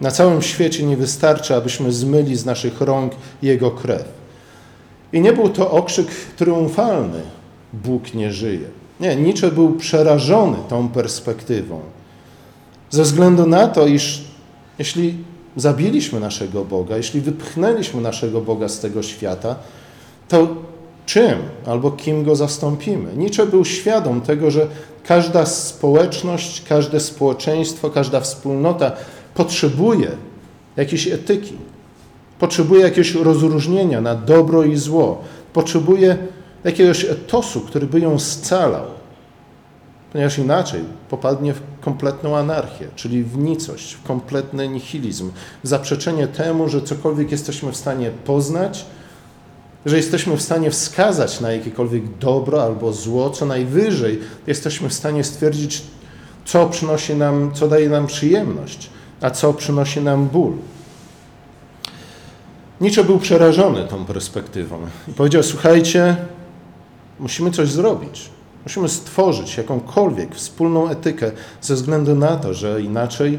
na 0.00 0.10
całym 0.10 0.42
świecie 0.42 0.82
nie 0.82 0.96
wystarczy, 0.96 1.54
abyśmy 1.54 1.92
zmyli 1.92 2.36
z 2.36 2.44
naszych 2.44 2.80
rąk 2.80 3.12
Jego 3.42 3.70
krew. 3.70 4.04
I 5.12 5.20
nie 5.20 5.32
był 5.32 5.48
to 5.48 5.70
okrzyk 5.70 6.08
triumfalny, 6.36 7.20
Bóg 7.72 8.14
nie 8.14 8.32
żyje. 8.32 8.68
Nie, 9.00 9.16
Nietzsche 9.16 9.50
był 9.50 9.74
przerażony 9.74 10.56
tą 10.68 10.88
perspektywą. 10.88 11.80
Ze 12.90 13.02
względu 13.02 13.46
na 13.46 13.68
to, 13.68 13.86
iż 13.86 14.24
jeśli 14.78 15.14
zabiliśmy 15.56 16.20
naszego 16.20 16.64
Boga, 16.64 16.96
jeśli 16.96 17.20
wypchnęliśmy 17.20 18.00
naszego 18.00 18.40
Boga 18.40 18.68
z 18.68 18.80
tego 18.80 19.02
świata, 19.02 19.56
to 20.28 20.48
czym 21.06 21.38
albo 21.66 21.90
kim 21.90 22.24
go 22.24 22.36
zastąpimy? 22.36 23.16
Nietzsche 23.16 23.46
był 23.46 23.64
świadom 23.64 24.20
tego, 24.20 24.50
że 24.50 24.66
każda 25.04 25.46
społeczność, 25.46 26.62
każde 26.68 27.00
społeczeństwo, 27.00 27.90
każda 27.90 28.20
wspólnota 28.20 28.92
potrzebuje 29.34 30.10
jakiejś 30.76 31.06
etyki, 31.06 31.54
potrzebuje 32.38 32.82
jakiegoś 32.82 33.14
rozróżnienia 33.14 34.00
na 34.00 34.14
dobro 34.14 34.62
i 34.62 34.76
zło, 34.76 35.24
potrzebuje 35.52 36.16
jakiegoś 36.64 37.04
etosu, 37.04 37.60
który 37.60 37.86
by 37.86 38.00
ją 38.00 38.18
scalał, 38.18 38.84
ponieważ 40.12 40.38
inaczej 40.38 40.80
popadnie 41.10 41.54
w 41.54 41.60
kompletną 41.80 42.36
anarchię, 42.36 42.88
czyli 42.94 43.24
w 43.24 43.38
nicość, 43.38 43.92
w 43.92 44.02
kompletny 44.02 44.68
nihilizm, 44.68 45.30
w 45.64 45.68
zaprzeczenie 45.68 46.28
temu, 46.28 46.68
że 46.68 46.82
cokolwiek 46.82 47.30
jesteśmy 47.30 47.72
w 47.72 47.76
stanie 47.76 48.10
poznać, 48.10 48.86
że 49.86 49.96
jesteśmy 49.96 50.36
w 50.36 50.42
stanie 50.42 50.70
wskazać 50.70 51.40
na 51.40 51.52
jakiekolwiek 51.52 52.18
dobro 52.18 52.62
albo 52.62 52.92
zło, 52.92 53.30
co 53.30 53.46
najwyżej 53.46 54.20
jesteśmy 54.46 54.88
w 54.88 54.94
stanie 54.94 55.24
stwierdzić, 55.24 55.82
co 56.44 56.68
przynosi 56.68 57.14
nam, 57.14 57.50
co 57.54 57.68
daje 57.68 57.88
nam 57.88 58.06
przyjemność, 58.06 58.90
a 59.20 59.30
co 59.30 59.54
przynosi 59.54 60.00
nam 60.00 60.26
ból. 60.26 60.52
Nietzsche 62.80 63.04
był 63.04 63.18
przerażony 63.18 63.84
tą 63.84 64.04
perspektywą 64.04 64.78
i 65.08 65.12
powiedział: 65.12 65.42
Słuchajcie, 65.42 66.16
musimy 67.20 67.50
coś 67.50 67.68
zrobić. 67.68 68.35
Musimy 68.66 68.88
stworzyć 68.88 69.56
jakąkolwiek 69.56 70.34
wspólną 70.34 70.88
etykę 70.88 71.30
ze 71.60 71.74
względu 71.74 72.14
na 72.14 72.36
to, 72.36 72.54
że 72.54 72.82
inaczej 72.82 73.38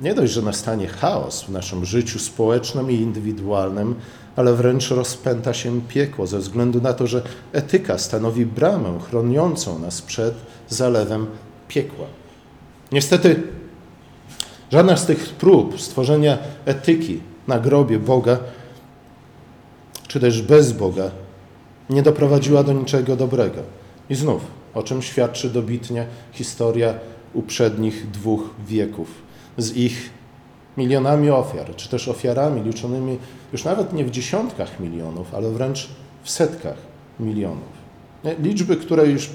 nie 0.00 0.14
dość, 0.14 0.32
że 0.32 0.42
nastanie 0.42 0.86
chaos 0.86 1.42
w 1.42 1.48
naszym 1.48 1.84
życiu 1.84 2.18
społecznym 2.18 2.90
i 2.90 2.94
indywidualnym, 2.94 3.94
ale 4.36 4.54
wręcz 4.54 4.90
rozpęta 4.90 5.54
się 5.54 5.80
piekło 5.80 6.26
ze 6.26 6.38
względu 6.38 6.80
na 6.80 6.92
to, 6.92 7.06
że 7.06 7.22
etyka 7.52 7.98
stanowi 7.98 8.46
bramę 8.46 8.98
chroniącą 9.08 9.78
nas 9.78 10.02
przed 10.02 10.34
zalewem 10.68 11.26
piekła. 11.68 12.06
Niestety, 12.92 13.42
żadna 14.72 14.96
z 14.96 15.06
tych 15.06 15.28
prób 15.28 15.80
stworzenia 15.80 16.38
etyki 16.64 17.20
na 17.48 17.58
grobie 17.58 17.98
Boga, 17.98 18.38
czy 20.08 20.20
też 20.20 20.42
bez 20.42 20.72
Boga, 20.72 21.10
nie 21.90 22.02
doprowadziła 22.02 22.64
do 22.64 22.72
niczego 22.72 23.16
dobrego. 23.16 23.79
I 24.10 24.14
znów, 24.14 24.42
o 24.74 24.82
czym 24.82 25.02
świadczy 25.02 25.50
dobitnie 25.50 26.06
historia 26.32 26.94
uprzednich 27.34 28.10
dwóch 28.10 28.50
wieków 28.66 29.08
z 29.58 29.76
ich 29.76 30.10
milionami 30.76 31.30
ofiar, 31.30 31.76
czy 31.76 31.88
też 31.88 32.08
ofiarami 32.08 32.62
liczonymi 32.62 33.18
już 33.52 33.64
nawet 33.64 33.92
nie 33.92 34.04
w 34.04 34.10
dziesiątkach 34.10 34.80
milionów, 34.80 35.34
ale 35.34 35.50
wręcz 35.50 35.88
w 36.22 36.30
setkach 36.30 36.76
milionów. 37.20 37.80
Liczby, 38.42 38.76
które 38.76 39.06
już 39.06 39.30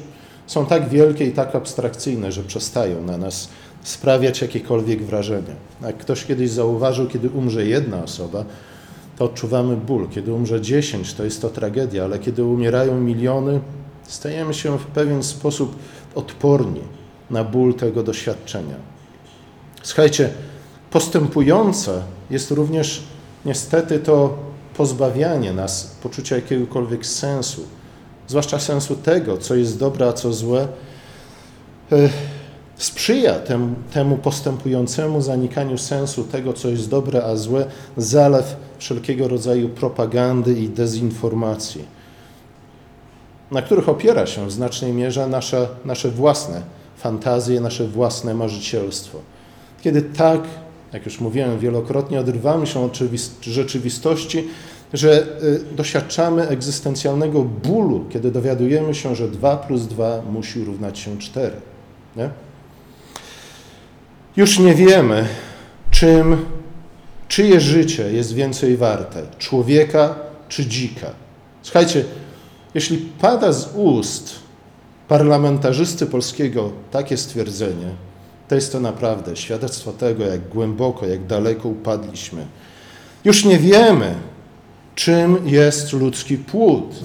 są 0.47 0.65
tak 0.65 0.89
wielkie 0.89 1.25
i 1.25 1.31
tak 1.31 1.55
abstrakcyjne, 1.55 2.31
że 2.31 2.43
przestają 2.43 3.03
na 3.03 3.17
nas 3.17 3.49
sprawiać 3.83 4.41
jakiekolwiek 4.41 5.03
wrażenie. 5.03 5.55
Jak 5.81 5.97
ktoś 5.97 6.25
kiedyś 6.25 6.49
zauważył, 6.49 7.07
kiedy 7.07 7.29
umrze 7.29 7.65
jedna 7.65 8.03
osoba, 8.03 8.45
to 9.17 9.25
odczuwamy 9.25 9.77
ból. 9.77 10.09
Kiedy 10.09 10.33
umrze 10.33 10.61
dziesięć, 10.61 11.13
to 11.13 11.23
jest 11.23 11.41
to 11.41 11.49
tragedia, 11.49 12.03
ale 12.03 12.19
kiedy 12.19 12.43
umierają 12.43 13.01
miliony, 13.01 13.59
stajemy 14.07 14.53
się 14.53 14.79
w 14.79 14.85
pewien 14.85 15.23
sposób 15.23 15.75
odporni 16.15 16.81
na 17.29 17.43
ból 17.43 17.73
tego 17.73 18.03
doświadczenia. 18.03 18.75
Słuchajcie, 19.83 20.29
postępujące 20.91 22.01
jest 22.29 22.51
również 22.51 23.03
niestety 23.45 23.99
to 23.99 24.37
pozbawianie 24.77 25.53
nas 25.53 25.95
poczucia 26.03 26.35
jakiegokolwiek 26.35 27.05
sensu, 27.05 27.61
zwłaszcza 28.27 28.59
sensu 28.59 28.95
tego, 28.95 29.37
co 29.37 29.55
jest 29.55 29.79
dobre, 29.79 30.07
a 30.07 30.13
co 30.13 30.33
złe, 30.33 30.67
e, 31.91 32.09
sprzyja 32.77 33.33
temu, 33.39 33.75
temu 33.93 34.17
postępującemu 34.17 35.21
zanikaniu 35.21 35.77
sensu 35.77 36.23
tego, 36.23 36.53
co 36.53 36.69
jest 36.69 36.89
dobre, 36.89 37.23
a 37.23 37.35
złe, 37.35 37.65
zalew 37.97 38.55
wszelkiego 38.77 39.27
rodzaju 39.27 39.69
propagandy 39.69 40.53
i 40.53 40.69
dezinformacji, 40.69 41.94
na 43.55 43.61
których 43.61 43.89
opiera 43.89 44.25
się 44.25 44.47
w 44.47 44.51
znacznej 44.51 44.93
mierze 44.93 45.27
nasze, 45.27 45.67
nasze 45.85 46.11
własne 46.11 46.61
fantazje, 46.97 47.61
nasze 47.61 47.87
własne 47.87 48.33
marzycielstwo. 48.33 49.19
Kiedy 49.81 50.01
tak 50.01 50.41
jak 50.93 51.05
już 51.05 51.19
mówiłem 51.19 51.59
wielokrotnie, 51.59 52.19
odrywamy 52.19 52.67
się 52.67 52.85
od 52.85 52.99
rzeczywistości, 53.41 54.47
że 54.93 55.27
y, 55.43 55.75
doświadczamy 55.75 56.47
egzystencjalnego 56.47 57.43
bólu, 57.43 58.05
kiedy 58.09 58.31
dowiadujemy 58.31 58.95
się, 58.95 59.15
że 59.15 59.27
2 59.27 59.57
plus 59.57 59.81
2 59.81 60.21
musi 60.31 60.63
równać 60.63 60.99
się 60.99 61.17
4. 61.17 61.51
Nie? 62.15 62.29
Już 64.37 64.59
nie 64.59 64.75
wiemy, 64.75 65.27
czym 65.91 66.45
czyje 67.27 67.61
życie 67.61 68.11
jest 68.11 68.33
więcej 68.33 68.77
warte, 68.77 69.21
człowieka 69.37 70.15
czy 70.49 70.65
dzika. 70.65 71.07
Słuchajcie, 71.61 72.05
jeśli 72.75 72.97
pada 72.97 73.53
z 73.53 73.75
ust 73.75 74.35
parlamentarzysty 75.07 76.05
polskiego 76.05 76.71
takie 76.91 77.17
stwierdzenie, 77.17 77.89
to 78.47 78.55
jest 78.55 78.71
to 78.71 78.79
naprawdę 78.79 79.35
świadectwo 79.35 79.91
tego, 79.91 80.23
jak 80.23 80.49
głęboko, 80.49 81.05
jak 81.05 81.25
daleko 81.25 81.69
upadliśmy. 81.69 82.45
Już 83.25 83.45
nie 83.45 83.59
wiemy, 83.59 84.15
czym 84.95 85.37
jest 85.45 85.93
ludzki 85.93 86.37
płód. 86.37 86.95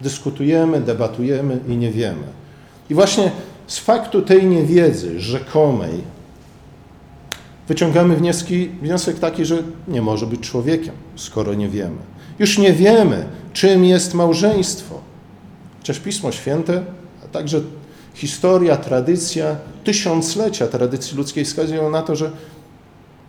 Dyskutujemy, 0.00 0.80
debatujemy 0.80 1.58
i 1.68 1.76
nie 1.76 1.90
wiemy. 1.90 2.24
I 2.90 2.94
właśnie 2.94 3.30
z 3.66 3.78
faktu 3.78 4.22
tej 4.22 4.46
niewiedzy 4.46 5.20
rzekomej 5.20 6.04
wyciągamy 7.68 8.16
wnioski, 8.16 8.68
wniosek 8.68 9.18
taki, 9.18 9.44
że 9.44 9.62
nie 9.88 10.02
może 10.02 10.26
być 10.26 10.40
człowiekiem, 10.40 10.94
skoro 11.16 11.54
nie 11.54 11.68
wiemy. 11.68 11.98
Już 12.38 12.58
nie 12.58 12.72
wiemy, 12.72 13.24
czym 13.52 13.84
jest 13.84 14.14
małżeństwo. 14.14 15.11
Chociaż 15.82 15.98
Pismo 15.98 16.32
Święte, 16.32 16.84
a 17.24 17.28
także 17.28 17.60
historia, 18.14 18.76
tradycja, 18.76 19.56
tysiąclecia 19.84 20.66
tradycji 20.66 21.16
ludzkiej 21.16 21.44
wskazują 21.44 21.90
na 21.90 22.02
to, 22.02 22.16
że 22.16 22.30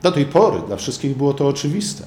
do 0.01 0.11
tej 0.11 0.25
pory 0.25 0.61
dla 0.67 0.75
wszystkich 0.75 1.17
było 1.17 1.33
to 1.33 1.47
oczywiste. 1.47 2.03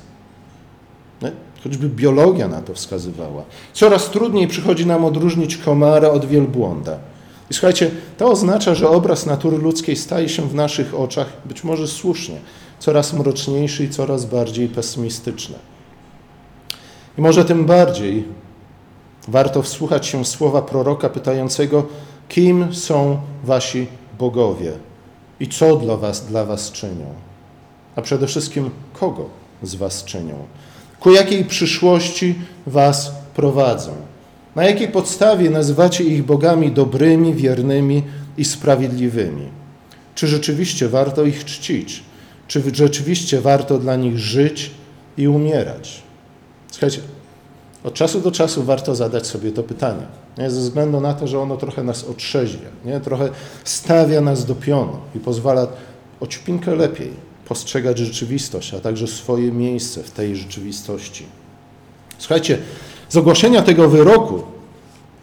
Choćby 1.64 1.88
biologia 1.88 2.48
na 2.48 2.62
to 2.62 2.74
wskazywała. 2.74 3.42
Coraz 3.72 4.10
trudniej 4.10 4.48
przychodzi 4.48 4.86
nam 4.86 5.04
odróżnić 5.04 5.56
komara 5.56 6.08
od 6.08 6.24
wielbłąda. 6.24 6.98
I 7.50 7.54
słuchajcie, 7.54 7.90
to 8.18 8.30
oznacza, 8.30 8.74
że 8.74 8.88
obraz 8.88 9.26
natury 9.26 9.58
ludzkiej 9.58 9.96
staje 9.96 10.28
się 10.28 10.48
w 10.48 10.54
naszych 10.54 10.94
oczach, 10.94 11.26
być 11.44 11.64
może 11.64 11.88
słusznie, 11.88 12.36
coraz 12.78 13.12
mroczniejszy 13.12 13.84
i 13.84 13.90
coraz 13.90 14.24
bardziej 14.24 14.68
pesymistyczny. 14.68 15.56
I 17.18 17.20
może 17.20 17.44
tym 17.44 17.64
bardziej 17.64 18.24
warto 19.28 19.62
wsłuchać 19.62 20.06
się 20.06 20.24
słowa 20.24 20.62
proroka 20.62 21.08
pytającego, 21.08 21.86
kim 22.28 22.74
są 22.74 23.18
wasi 23.44 23.86
bogowie 24.18 24.72
i 25.40 25.48
co 25.48 25.76
dla 25.76 25.96
was, 25.96 26.26
dla 26.26 26.44
was 26.44 26.72
czynią. 26.72 27.14
A 27.96 28.02
przede 28.02 28.26
wszystkim, 28.26 28.70
kogo 28.92 29.28
z 29.62 29.74
was 29.74 30.04
czynią. 30.04 30.34
Ku 31.00 31.10
jakiej 31.10 31.44
przyszłości 31.44 32.34
was 32.66 33.12
prowadzą. 33.34 33.92
Na 34.56 34.64
jakiej 34.64 34.88
podstawie 34.88 35.50
nazywacie 35.50 36.04
ich 36.04 36.24
bogami 36.24 36.72
dobrymi, 36.72 37.34
wiernymi 37.34 38.02
i 38.38 38.44
sprawiedliwymi? 38.44 39.48
Czy 40.14 40.26
rzeczywiście 40.26 40.88
warto 40.88 41.24
ich 41.24 41.44
czcić? 41.44 42.02
Czy 42.48 42.62
rzeczywiście 42.74 43.40
warto 43.40 43.78
dla 43.78 43.96
nich 43.96 44.18
żyć 44.18 44.70
i 45.16 45.28
umierać? 45.28 46.02
Słuchajcie, 46.70 47.00
od 47.86 47.94
czasu 47.94 48.20
do 48.20 48.30
czasu 48.30 48.62
warto 48.62 48.94
zadać 48.94 49.26
sobie 49.26 49.52
to 49.52 49.62
pytanie, 49.62 50.06
nie? 50.38 50.50
ze 50.50 50.60
względu 50.60 51.00
na 51.00 51.14
to, 51.14 51.26
że 51.26 51.40
ono 51.40 51.56
trochę 51.56 51.82
nas 51.82 52.04
otrzeźwia, 52.04 52.68
nie? 52.84 53.00
trochę 53.00 53.28
stawia 53.64 54.20
nas 54.20 54.44
do 54.44 54.54
pionu 54.54 54.92
i 55.14 55.18
pozwala 55.18 55.66
o 56.20 56.26
lepiej 56.76 57.10
postrzegać 57.48 57.98
rzeczywistość, 57.98 58.74
a 58.74 58.80
także 58.80 59.06
swoje 59.06 59.52
miejsce 59.52 60.02
w 60.02 60.10
tej 60.10 60.36
rzeczywistości. 60.36 61.26
Słuchajcie, 62.18 62.58
z 63.08 63.16
ogłoszenia 63.16 63.62
tego 63.62 63.88
wyroku 63.88 64.42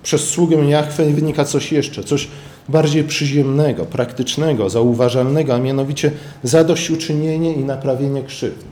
przez 0.04 0.30
sługę 0.30 0.58
Jachwę 0.58 1.06
wynika 1.06 1.46
coś 1.46 1.72
jeszcze, 1.72 2.04
coś 2.04 2.28
bardziej 2.70 3.04
przyziemnego, 3.04 3.86
praktycznego, 3.86 4.70
zauważalnego, 4.70 5.56
a 5.56 5.58
mianowicie 5.58 6.12
zadośćuczynienie 6.44 7.54
i 7.54 7.64
naprawienie 7.64 8.24
krzywd. 8.24 8.66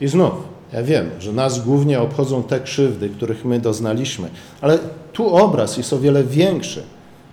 I 0.00 0.08
znów, 0.08 0.32
ja 0.72 0.82
wiem, 0.82 1.10
że 1.18 1.32
nas 1.32 1.64
głównie 1.64 2.00
obchodzą 2.00 2.42
te 2.42 2.60
krzywdy, 2.60 3.08
których 3.08 3.44
my 3.44 3.60
doznaliśmy, 3.60 4.30
ale 4.60 4.78
tu 5.12 5.36
obraz 5.36 5.76
jest 5.76 5.92
o 5.92 5.98
wiele 5.98 6.24
większy. 6.24 6.82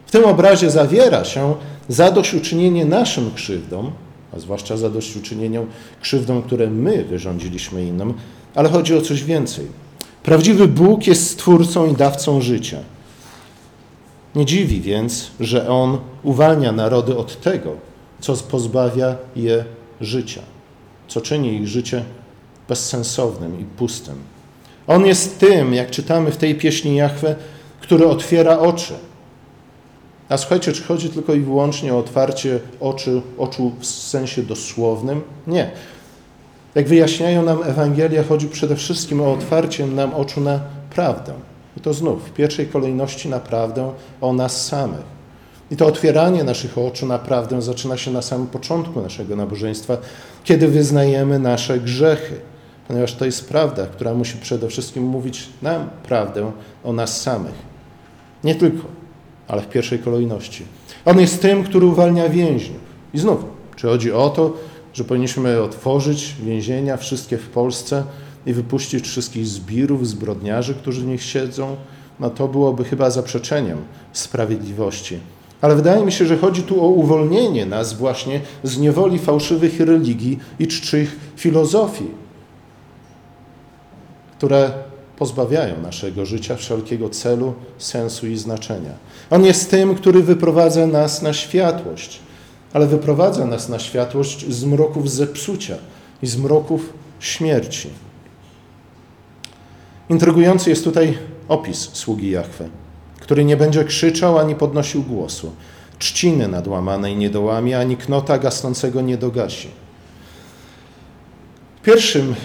W 0.06 0.12
tym 0.12 0.26
obrazie 0.26 0.72
zawiera 0.72 1.24
się 1.26 1.56
zadośćuczynienie 1.90 2.86
naszym 2.86 3.32
krzywdom, 3.32 3.92
a 4.34 4.40
zwłaszcza 4.40 4.78
zadośćuczynieniom 4.78 5.66
krzywdom, 6.02 6.42
które 6.42 6.70
my 6.70 7.04
wyrządziliśmy 7.04 7.86
innym, 7.86 8.14
ale 8.56 8.70
chodzi 8.70 8.96
o 8.96 9.02
coś 9.02 9.24
więcej. 9.24 9.68
Prawdziwy 10.24 10.68
Bóg 10.68 11.08
jest 11.08 11.30
stwórcą 11.30 11.92
i 11.92 11.94
dawcą 11.94 12.42
życia. 12.42 12.78
Nie 14.36 14.46
dziwi 14.46 14.82
więc, 14.82 15.32
że 15.40 15.70
On 15.70 15.98
uwalnia 16.24 16.72
narody 16.72 17.18
od 17.18 17.42
tego, 17.42 17.72
co 18.20 18.38
pozbawia 18.38 19.16
je 19.36 19.66
życia, 20.02 20.42
co 21.08 21.22
czyni 21.22 21.56
ich 21.56 21.68
życie 21.68 22.04
bezsensownym 22.70 23.60
i 23.60 23.64
pustym. 23.64 24.16
On 24.88 25.06
jest 25.06 25.40
tym, 25.40 25.74
jak 25.74 25.92
czytamy 25.92 26.32
w 26.32 26.38
tej 26.38 26.56
pieśni 26.56 26.96
Jachwę, 26.96 27.36
który 27.82 28.08
otwiera 28.08 28.60
oczy. 28.60 28.94
A 30.30 30.38
słuchajcie, 30.38 30.74
czy 30.74 30.84
chodzi 30.84 31.10
tylko 31.10 31.34
i 31.34 31.40
wyłącznie 31.40 31.94
o 31.94 31.98
otwarcie 31.98 32.60
oczy, 32.80 33.22
oczu 33.38 33.72
w 33.80 33.86
sensie 33.86 34.44
dosłownym? 34.44 35.22
Nie. 35.48 35.72
Jak 36.76 36.88
wyjaśniają 36.88 37.44
nam 37.44 37.64
Ewangelia, 37.64 38.24
chodzi 38.24 38.48
przede 38.48 38.76
wszystkim 38.76 39.22
o 39.22 39.34
otwarcie 39.34 39.88
nam 39.88 40.14
oczu 40.14 40.42
na 40.42 40.60
prawdę. 40.90 41.34
I 41.78 41.82
to 41.82 41.94
znów 41.94 42.30
w 42.30 42.34
pierwszej 42.34 42.68
kolejności 42.68 43.30
na 43.30 43.40
prawdę 43.40 43.92
o 44.22 44.34
nas 44.34 44.66
samych. 44.66 45.16
I 45.72 45.76
to 45.76 45.86
otwieranie 45.86 46.44
naszych 46.44 46.78
oczu 46.78 47.06
na 47.06 47.20
prawdę 47.20 47.62
zaczyna 47.62 47.98
się 47.98 48.12
na 48.12 48.22
samym 48.22 48.48
początku 48.48 49.02
naszego 49.02 49.36
nabożeństwa, 49.36 49.98
kiedy 50.44 50.68
wyznajemy 50.68 51.40
nasze 51.40 51.80
grzechy, 51.80 52.36
ponieważ 52.88 53.14
to 53.14 53.26
jest 53.26 53.50
prawda, 53.50 53.88
która 53.88 54.14
musi 54.14 54.38
przede 54.38 54.68
wszystkim 54.68 55.04
mówić 55.04 55.50
nam 55.62 55.90
prawdę 56.04 56.52
o 56.84 56.94
nas 56.94 57.22
samych. 57.22 57.56
Nie 58.44 58.56
tylko, 58.56 58.88
ale 59.48 59.62
w 59.62 59.70
pierwszej 59.70 60.00
kolejności. 60.00 60.64
On 61.06 61.20
jest 61.20 61.42
tym, 61.42 61.64
który 61.64 61.86
uwalnia 61.86 62.30
więźniów. 62.30 62.82
I 63.14 63.20
znów, 63.20 63.46
czy 63.76 63.88
chodzi 63.88 64.12
o 64.12 64.30
to, 64.30 64.54
że 64.94 65.04
powinniśmy 65.04 65.62
otworzyć 65.62 66.36
więzienia 66.44 66.98
wszystkie 66.98 67.38
w 67.38 67.50
Polsce 67.50 68.04
i 68.46 68.54
wypuścić 68.54 69.08
wszystkich 69.08 69.48
zbirów, 69.48 70.08
zbrodniarzy, 70.08 70.74
którzy 70.74 71.02
w 71.02 71.06
nich 71.06 71.24
siedzą? 71.24 71.76
No 72.20 72.30
to 72.30 72.48
byłoby 72.48 72.84
chyba 72.84 73.10
zaprzeczeniem 73.10 73.78
sprawiedliwości. 74.14 75.20
Ale 75.62 75.76
wydaje 75.76 76.06
mi 76.06 76.12
się, 76.12 76.26
że 76.26 76.38
chodzi 76.38 76.64
tu 76.64 76.86
o 76.86 76.88
uwolnienie 76.88 77.66
nas 77.66 77.94
właśnie 77.94 78.42
z 78.64 78.78
niewoli 78.78 79.20
fałszywych 79.20 79.80
religii 79.80 80.40
i 80.60 80.68
czczych 80.68 81.20
filozofii, 81.36 82.25
które 84.38 84.72
pozbawiają 85.18 85.82
naszego 85.82 86.26
życia 86.26 86.56
wszelkiego 86.56 87.10
celu, 87.10 87.54
sensu 87.78 88.28
i 88.28 88.38
znaczenia. 88.38 88.92
On 89.30 89.46
jest 89.46 89.72
tym, 89.72 89.96
który 89.96 90.24
wyprowadza 90.24 90.88
nas 90.88 91.22
na 91.22 91.34
światłość, 91.34 92.20
ale 92.74 92.88
wyprowadza 92.88 93.46
nas 93.46 93.70
na 93.70 93.80
światłość 93.80 94.54
z 94.54 94.66
mroków 94.66 95.12
zepsucia 95.12 95.76
i 96.22 96.28
z 96.28 96.38
mroków 96.38 96.94
śmierci. 97.20 97.90
Intrygujący 100.10 100.70
jest 100.70 100.84
tutaj 100.84 101.18
opis 101.48 101.90
sługi 101.94 102.30
Jahwe, 102.30 102.70
który 103.20 103.46
nie 103.46 103.58
będzie 103.58 103.84
krzyczał 103.84 104.38
ani 104.40 104.56
podnosił 104.56 105.04
głosu, 105.04 105.52
trzciny 106.00 106.48
nadłamanej 106.48 107.18
nie 107.18 107.30
dołamie, 107.30 107.80
ani 107.80 107.98
knota 107.98 108.38
gasnącego 108.38 109.02
nie 109.02 109.18
dogasi. 109.18 109.68
W 111.82 111.86
pierwszym 111.86 112.36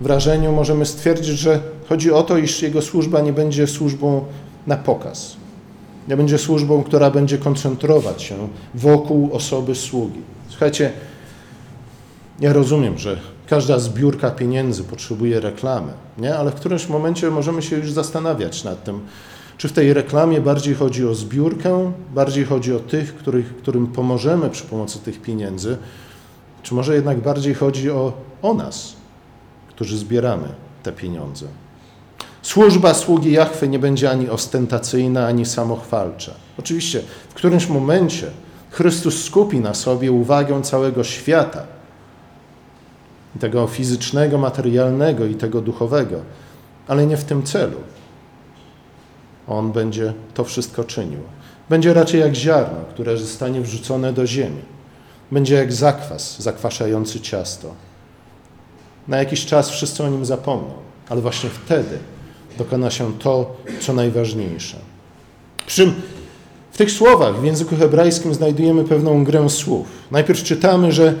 wrażeniu 0.00 0.52
możemy 0.52 0.86
stwierdzić, 0.86 1.38
że 1.38 1.60
chodzi 1.88 2.12
o 2.12 2.22
to, 2.22 2.38
iż 2.38 2.62
jego 2.62 2.82
służba 2.82 3.20
nie 3.20 3.32
będzie 3.32 3.66
służbą 3.66 4.24
na 4.66 4.76
pokaz. 4.76 5.36
Nie 6.08 6.16
będzie 6.16 6.38
służbą, 6.38 6.82
która 6.82 7.10
będzie 7.10 7.38
koncentrować 7.38 8.22
się 8.22 8.48
wokół 8.74 9.32
osoby 9.32 9.74
sługi. 9.74 10.20
Słuchajcie, 10.48 10.92
ja 12.40 12.52
rozumiem, 12.52 12.98
że 12.98 13.20
każda 13.46 13.78
zbiórka 13.78 14.30
pieniędzy 14.30 14.84
potrzebuje 14.84 15.40
reklamy, 15.40 15.92
nie? 16.18 16.36
ale 16.36 16.50
w 16.50 16.54
którymś 16.54 16.88
momencie 16.88 17.30
możemy 17.30 17.62
się 17.62 17.76
już 17.76 17.92
zastanawiać 17.92 18.64
nad 18.64 18.84
tym, 18.84 19.00
czy 19.56 19.68
w 19.68 19.72
tej 19.72 19.94
reklamie 19.94 20.40
bardziej 20.40 20.74
chodzi 20.74 21.06
o 21.06 21.14
zbiórkę, 21.14 21.92
bardziej 22.14 22.44
chodzi 22.44 22.74
o 22.74 22.78
tych, 22.78 23.14
których, 23.14 23.56
którym 23.56 23.86
pomożemy 23.86 24.50
przy 24.50 24.64
pomocy 24.64 24.98
tych 24.98 25.22
pieniędzy, 25.22 25.76
czy 26.62 26.74
może 26.74 26.94
jednak 26.94 27.20
bardziej 27.20 27.54
chodzi 27.54 27.90
o, 27.90 28.12
o 28.42 28.54
nas, 28.54 28.99
którzy 29.80 29.98
zbieramy 29.98 30.48
te 30.82 30.92
pieniądze. 30.92 31.46
Służba 32.42 32.94
sługi 32.94 33.32
Jachwy 33.32 33.68
nie 33.68 33.78
będzie 33.78 34.10
ani 34.10 34.28
ostentacyjna, 34.28 35.26
ani 35.26 35.46
samochwalcza. 35.46 36.32
Oczywiście 36.58 37.02
w 37.28 37.34
którymś 37.34 37.68
momencie 37.68 38.30
Chrystus 38.70 39.24
skupi 39.24 39.60
na 39.60 39.74
sobie 39.74 40.12
uwagę 40.12 40.62
całego 40.62 41.04
świata, 41.04 41.62
tego 43.38 43.66
fizycznego, 43.66 44.38
materialnego 44.38 45.26
i 45.26 45.34
tego 45.34 45.60
duchowego, 45.60 46.16
ale 46.88 47.06
nie 47.06 47.16
w 47.16 47.24
tym 47.24 47.42
celu. 47.42 47.76
On 49.48 49.72
będzie 49.72 50.12
to 50.34 50.44
wszystko 50.44 50.84
czynił. 50.84 51.20
Będzie 51.70 51.94
raczej 51.94 52.20
jak 52.20 52.34
ziarno, 52.34 52.78
które 52.90 53.16
zostanie 53.16 53.60
wrzucone 53.60 54.12
do 54.12 54.26
ziemi. 54.26 54.62
Będzie 55.32 55.54
jak 55.54 55.72
zakwas 55.72 56.42
zakwaszający 56.42 57.20
ciasto. 57.20 57.89
Na 59.08 59.16
jakiś 59.16 59.46
czas 59.46 59.70
wszyscy 59.70 60.04
o 60.04 60.08
nim 60.08 60.24
zapomną, 60.24 60.72
ale 61.08 61.20
właśnie 61.20 61.50
wtedy 61.50 61.98
dokona 62.58 62.90
się 62.90 63.18
to, 63.18 63.56
co 63.80 63.92
najważniejsze. 63.92 64.76
Przy 65.66 65.92
w 66.72 66.78
tych 66.78 66.90
słowach 66.90 67.40
w 67.40 67.44
języku 67.44 67.76
hebrajskim 67.76 68.34
znajdujemy 68.34 68.84
pewną 68.84 69.24
grę 69.24 69.50
słów. 69.50 69.86
Najpierw 70.10 70.42
czytamy, 70.42 70.92
że 70.92 71.14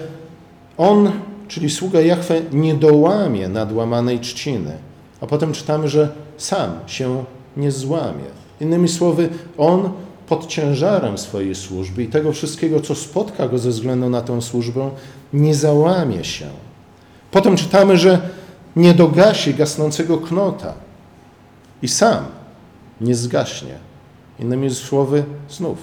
on, 0.78 1.12
czyli 1.48 1.70
sługa 1.70 2.00
Jahwe, 2.00 2.40
nie 2.52 2.74
dołamie 2.74 3.48
nadłamanej 3.48 4.20
trzciny, 4.20 4.72
a 5.20 5.26
potem 5.26 5.52
czytamy, 5.52 5.88
że 5.88 6.08
sam 6.36 6.70
się 6.86 7.24
nie 7.56 7.72
złamie. 7.72 8.24
Innymi 8.60 8.88
słowy, 8.88 9.28
on 9.58 9.90
pod 10.28 10.46
ciężarem 10.46 11.18
swojej 11.18 11.54
służby 11.54 12.02
i 12.02 12.08
tego 12.08 12.32
wszystkiego, 12.32 12.80
co 12.80 12.94
spotka 12.94 13.48
go 13.48 13.58
ze 13.58 13.70
względu 13.70 14.10
na 14.10 14.22
tę 14.22 14.42
służbę, 14.42 14.90
nie 15.32 15.54
załamie 15.54 16.24
się. 16.24 16.46
Potem 17.30 17.56
czytamy, 17.56 17.98
że 17.98 18.20
nie 18.76 18.94
dogasi 18.94 19.54
gasnącego 19.54 20.18
knota 20.18 20.74
i 21.82 21.88
sam 21.88 22.24
nie 23.00 23.14
zgaśnie. 23.14 23.74
Innymi 24.38 24.70
słowy, 24.70 25.24
znów 25.50 25.78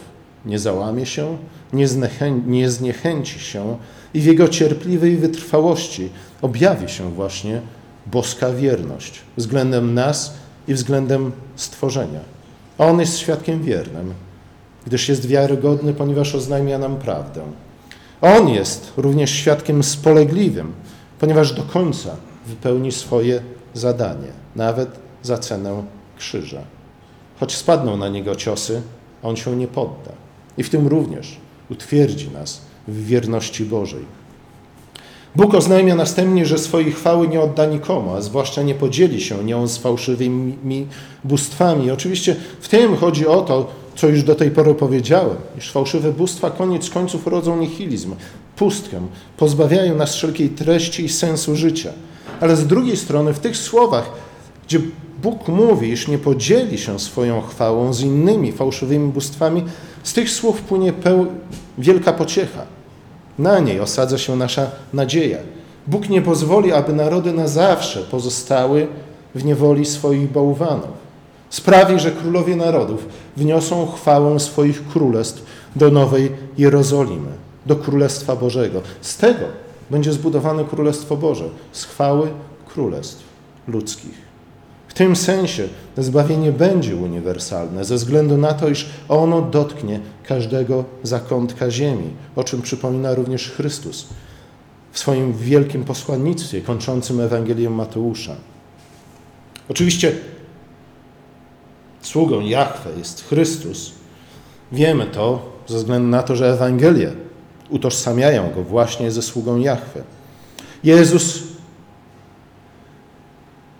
nie 0.45 0.59
załamie 0.59 1.05
się, 1.05 1.37
nie, 1.73 1.87
nie 2.45 2.69
zniechęci 2.69 3.39
się 3.39 3.77
i 4.13 4.21
w 4.21 4.25
jego 4.25 4.47
cierpliwej 4.47 5.17
wytrwałości 5.17 6.09
objawi 6.41 6.89
się 6.89 7.11
właśnie 7.11 7.61
boska 8.05 8.51
wierność 8.51 9.21
względem 9.37 9.93
nas 9.93 10.33
i 10.67 10.73
względem 10.73 11.31
stworzenia. 11.55 12.19
A 12.77 12.85
on 12.85 12.99
jest 12.99 13.17
świadkiem 13.17 13.63
wiernym, 13.63 14.13
gdyż 14.85 15.09
jest 15.09 15.27
wiarygodny, 15.27 15.93
ponieważ 15.93 16.35
oznajmia 16.35 16.77
nam 16.77 16.95
prawdę. 16.95 17.41
On 18.21 18.49
jest 18.49 18.93
również 18.97 19.31
świadkiem 19.31 19.83
spolegliwym, 19.83 20.73
ponieważ 21.19 21.53
do 21.53 21.63
końca 21.63 22.15
wypełni 22.47 22.91
swoje 22.91 23.41
zadanie, 23.73 24.31
nawet 24.55 24.89
za 25.23 25.37
cenę 25.37 25.83
krzyża. 26.17 26.61
Choć 27.39 27.55
spadną 27.55 27.97
na 27.97 28.09
niego 28.09 28.35
ciosy, 28.35 28.81
on 29.23 29.35
się 29.35 29.55
nie 29.55 29.67
podda. 29.67 30.11
I 30.57 30.63
w 30.63 30.69
tym 30.69 30.87
również 30.87 31.37
utwierdzi 31.69 32.31
nas 32.31 32.61
w 32.87 33.05
wierności 33.05 33.65
Bożej. 33.65 34.17
Bóg 35.35 35.53
oznajmia 35.53 35.95
następnie, 35.95 36.45
że 36.45 36.57
swojej 36.57 36.91
chwały 36.91 37.27
nie 37.27 37.41
odda 37.41 37.65
nikomu, 37.65 38.13
a 38.13 38.21
zwłaszcza 38.21 38.61
nie 38.61 38.75
podzieli 38.75 39.21
się 39.21 39.43
nią 39.43 39.67
z 39.67 39.77
fałszywymi 39.77 40.87
bóstwami. 41.23 41.91
Oczywiście 41.91 42.35
w 42.59 42.67
tym 42.67 42.97
chodzi 42.97 43.27
o 43.27 43.41
to, 43.41 43.67
co 43.97 44.07
już 44.07 44.23
do 44.23 44.35
tej 44.35 44.51
pory 44.51 44.75
powiedziałem, 44.75 45.35
iż 45.57 45.71
fałszywe 45.71 46.11
bóstwa 46.11 46.51
koniec 46.51 46.89
końców 46.89 47.27
rodzą 47.27 47.57
nihilizm, 47.57 48.15
pustkę, 48.55 48.99
pozbawiają 49.37 49.95
nas 49.95 50.15
wszelkiej 50.15 50.49
treści 50.49 51.05
i 51.05 51.09
sensu 51.09 51.55
życia. 51.55 51.89
Ale 52.39 52.55
z 52.55 52.67
drugiej 52.67 52.97
strony 52.97 53.33
w 53.33 53.39
tych 53.39 53.57
słowach, 53.57 54.11
gdzie 54.67 54.79
Bóg 55.23 55.47
mówi, 55.47 55.89
iż 55.89 56.07
nie 56.07 56.17
podzieli 56.17 56.77
się 56.77 56.99
swoją 56.99 57.41
chwałą 57.41 57.93
z 57.93 58.01
innymi 58.01 58.51
fałszywymi 58.51 59.11
bóstwami, 59.11 59.63
z 60.03 60.13
tych 60.13 60.29
słów 60.29 60.61
płynie 60.61 60.93
wielka 61.77 62.13
pociecha. 62.13 62.61
Na 63.39 63.59
niej 63.59 63.79
osadza 63.79 64.17
się 64.17 64.35
nasza 64.35 64.71
nadzieja. 64.93 65.37
Bóg 65.87 66.09
nie 66.09 66.21
pozwoli, 66.21 66.73
aby 66.73 66.93
narody 66.93 67.33
na 67.33 67.47
zawsze 67.47 67.99
pozostały 67.99 68.87
w 69.35 69.45
niewoli 69.45 69.85
swoich 69.85 70.31
bałwanów. 70.31 71.06
Sprawi, 71.49 71.99
że 71.99 72.11
królowie 72.11 72.55
narodów 72.55 73.07
wniosą 73.37 73.87
chwałę 73.91 74.39
swoich 74.39 74.87
królestw 74.87 75.43
do 75.75 75.91
Nowej 75.91 76.31
Jerozolimy, 76.57 77.31
do 77.65 77.75
Królestwa 77.75 78.35
Bożego. 78.35 78.81
Z 79.01 79.17
tego 79.17 79.45
będzie 79.89 80.13
zbudowane 80.13 80.63
Królestwo 80.63 81.17
Boże, 81.17 81.49
z 81.71 81.83
chwały 81.83 82.27
królestw 82.65 83.23
ludzkich 83.67 84.27
tym 84.97 85.15
sensie 85.15 85.67
zbawienie 85.97 86.51
będzie 86.51 86.95
uniwersalne, 86.95 87.85
ze 87.85 87.95
względu 87.95 88.37
na 88.37 88.53
to, 88.53 88.69
iż 88.69 88.89
ono 89.09 89.41
dotknie 89.41 89.99
każdego 90.23 90.83
zakątka 91.03 91.71
ziemi, 91.71 92.09
o 92.35 92.43
czym 92.43 92.61
przypomina 92.61 93.13
również 93.13 93.51
Chrystus 93.51 94.07
w 94.91 94.99
swoim 94.99 95.33
wielkim 95.33 95.83
posłannictwie 95.83 96.61
kończącym 96.61 97.21
Ewangelię 97.21 97.69
Mateusza. 97.69 98.35
Oczywiście 99.69 100.11
sługą 102.07 102.41
Jahwe 102.41 102.89
jest 102.97 103.25
Chrystus. 103.29 103.91
Wiemy 104.71 105.05
to 105.05 105.51
ze 105.67 105.77
względu 105.77 106.07
na 106.07 106.23
to, 106.23 106.35
że 106.35 106.53
Ewangelie 106.53 107.11
utożsamiają 107.69 108.51
go 108.55 108.63
właśnie 108.63 109.11
ze 109.11 109.21
sługą 109.21 109.57
Jahwe. 109.57 110.01
Jezus 110.83 111.43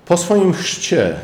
po 0.05 0.17
swoim 0.17 0.53
chrzcie 0.53 1.15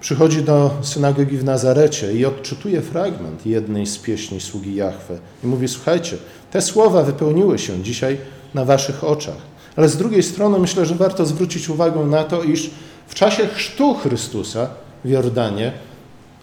przychodzi 0.00 0.42
do 0.42 0.70
synagogi 0.82 1.36
w 1.36 1.44
Nazarecie 1.44 2.12
i 2.12 2.24
odczytuje 2.24 2.82
fragment 2.82 3.46
jednej 3.46 3.86
z 3.86 3.98
pieśni 3.98 4.40
sługi 4.40 4.74
Jahwe 4.74 5.18
i 5.44 5.46
mówi: 5.46 5.68
Słuchajcie, 5.68 6.16
te 6.50 6.62
słowa 6.62 7.02
wypełniły 7.02 7.58
się 7.58 7.82
dzisiaj 7.82 8.18
na 8.54 8.64
waszych 8.64 9.04
oczach. 9.04 9.52
Ale 9.76 9.88
z 9.88 9.96
drugiej 9.96 10.22
strony 10.22 10.58
myślę, 10.58 10.86
że 10.86 10.94
warto 10.94 11.26
zwrócić 11.26 11.68
uwagę 11.68 12.00
na 12.00 12.24
to, 12.24 12.42
iż 12.42 12.70
w 13.06 13.14
czasie 13.14 13.46
chrztu 13.46 13.94
Chrystusa 13.94 14.68
w 15.04 15.08
Jordanie 15.08 15.72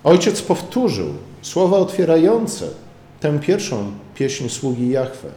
ojciec 0.03 0.41
powtórzył 0.41 1.07
słowa 1.41 1.77
otwierające 1.77 2.67
tę 3.19 3.39
pierwszą 3.39 3.91
pieśń 4.15 4.49
sługi 4.49 4.89
Jahwe. 4.89 5.29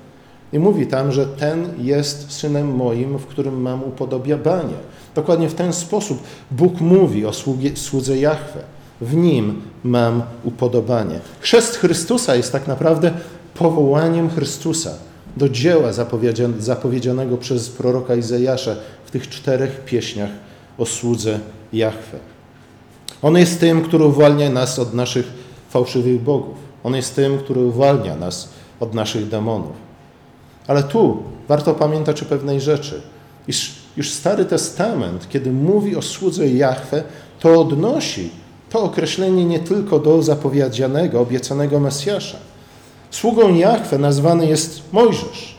I 0.52 0.58
mówi 0.58 0.86
tam, 0.86 1.12
że 1.12 1.26
ten 1.26 1.68
jest 1.78 2.32
synem 2.32 2.74
moim, 2.74 3.18
w 3.18 3.26
którym 3.26 3.60
mam 3.60 3.84
upodobanie. 3.84 4.74
Dokładnie 5.14 5.48
w 5.48 5.54
ten 5.54 5.72
sposób 5.72 6.22
Bóg 6.50 6.80
mówi 6.80 7.26
o 7.26 7.32
sługie, 7.32 7.70
słudze 7.74 8.18
Jahwe. 8.18 8.60
W 9.00 9.14
nim 9.14 9.62
mam 9.84 10.22
upodobanie. 10.44 11.20
Chrzest 11.40 11.76
Chrystusa 11.76 12.36
jest 12.36 12.52
tak 12.52 12.66
naprawdę 12.66 13.10
powołaniem 13.54 14.30
Chrystusa 14.30 14.90
do 15.36 15.48
dzieła 15.48 15.92
zapowiedzianego 16.58 17.36
przez 17.36 17.70
proroka 17.70 18.14
Izajasza 18.14 18.76
w 19.04 19.10
tych 19.10 19.28
czterech 19.28 19.84
pieśniach 19.84 20.30
o 20.78 20.86
słudze 20.86 21.40
Jahwe. 21.72 22.18
On 23.22 23.36
jest 23.36 23.60
tym, 23.60 23.82
który 23.82 24.04
uwalnia 24.04 24.50
nas 24.50 24.78
od 24.78 24.94
naszych 24.94 25.26
fałszywych 25.70 26.22
bogów. 26.22 26.56
On 26.84 26.94
jest 26.94 27.16
tym, 27.16 27.38
który 27.38 27.60
uwalnia 27.60 28.16
nas 28.16 28.48
od 28.80 28.94
naszych 28.94 29.28
demonów. 29.28 29.72
Ale 30.66 30.82
tu 30.82 31.22
warto 31.48 31.74
pamiętać 31.74 32.22
o 32.22 32.26
pewnej 32.26 32.60
rzeczy, 32.60 33.02
iż 33.48 33.74
już 33.96 34.10
Stary 34.10 34.44
Testament, 34.44 35.28
kiedy 35.28 35.52
mówi 35.52 35.96
o 35.96 36.02
słudze 36.02 36.48
Jahwe, 36.48 37.02
to 37.40 37.60
odnosi 37.60 38.30
to 38.70 38.82
określenie 38.82 39.44
nie 39.44 39.60
tylko 39.60 39.98
do 39.98 40.22
zapowiedzianego, 40.22 41.20
obiecanego 41.20 41.80
Mesjasza. 41.80 42.38
Sługą 43.10 43.54
Jahwe 43.54 43.98
nazwany 43.98 44.46
jest 44.46 44.82
Mojżesz. 44.92 45.54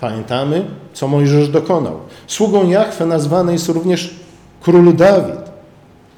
Pamiętamy, 0.00 0.64
co 0.92 1.08
Mojżesz 1.08 1.48
dokonał. 1.48 1.98
Sługą 2.26 2.68
Jahwe 2.68 3.06
nazwany 3.06 3.52
jest 3.52 3.68
również 3.68 4.14
król 4.60 4.96
Dawid, 4.96 5.45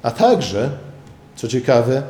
a 0.03 0.11
także, 0.11 0.69
co 1.35 1.47
ciekawe, 1.47 2.03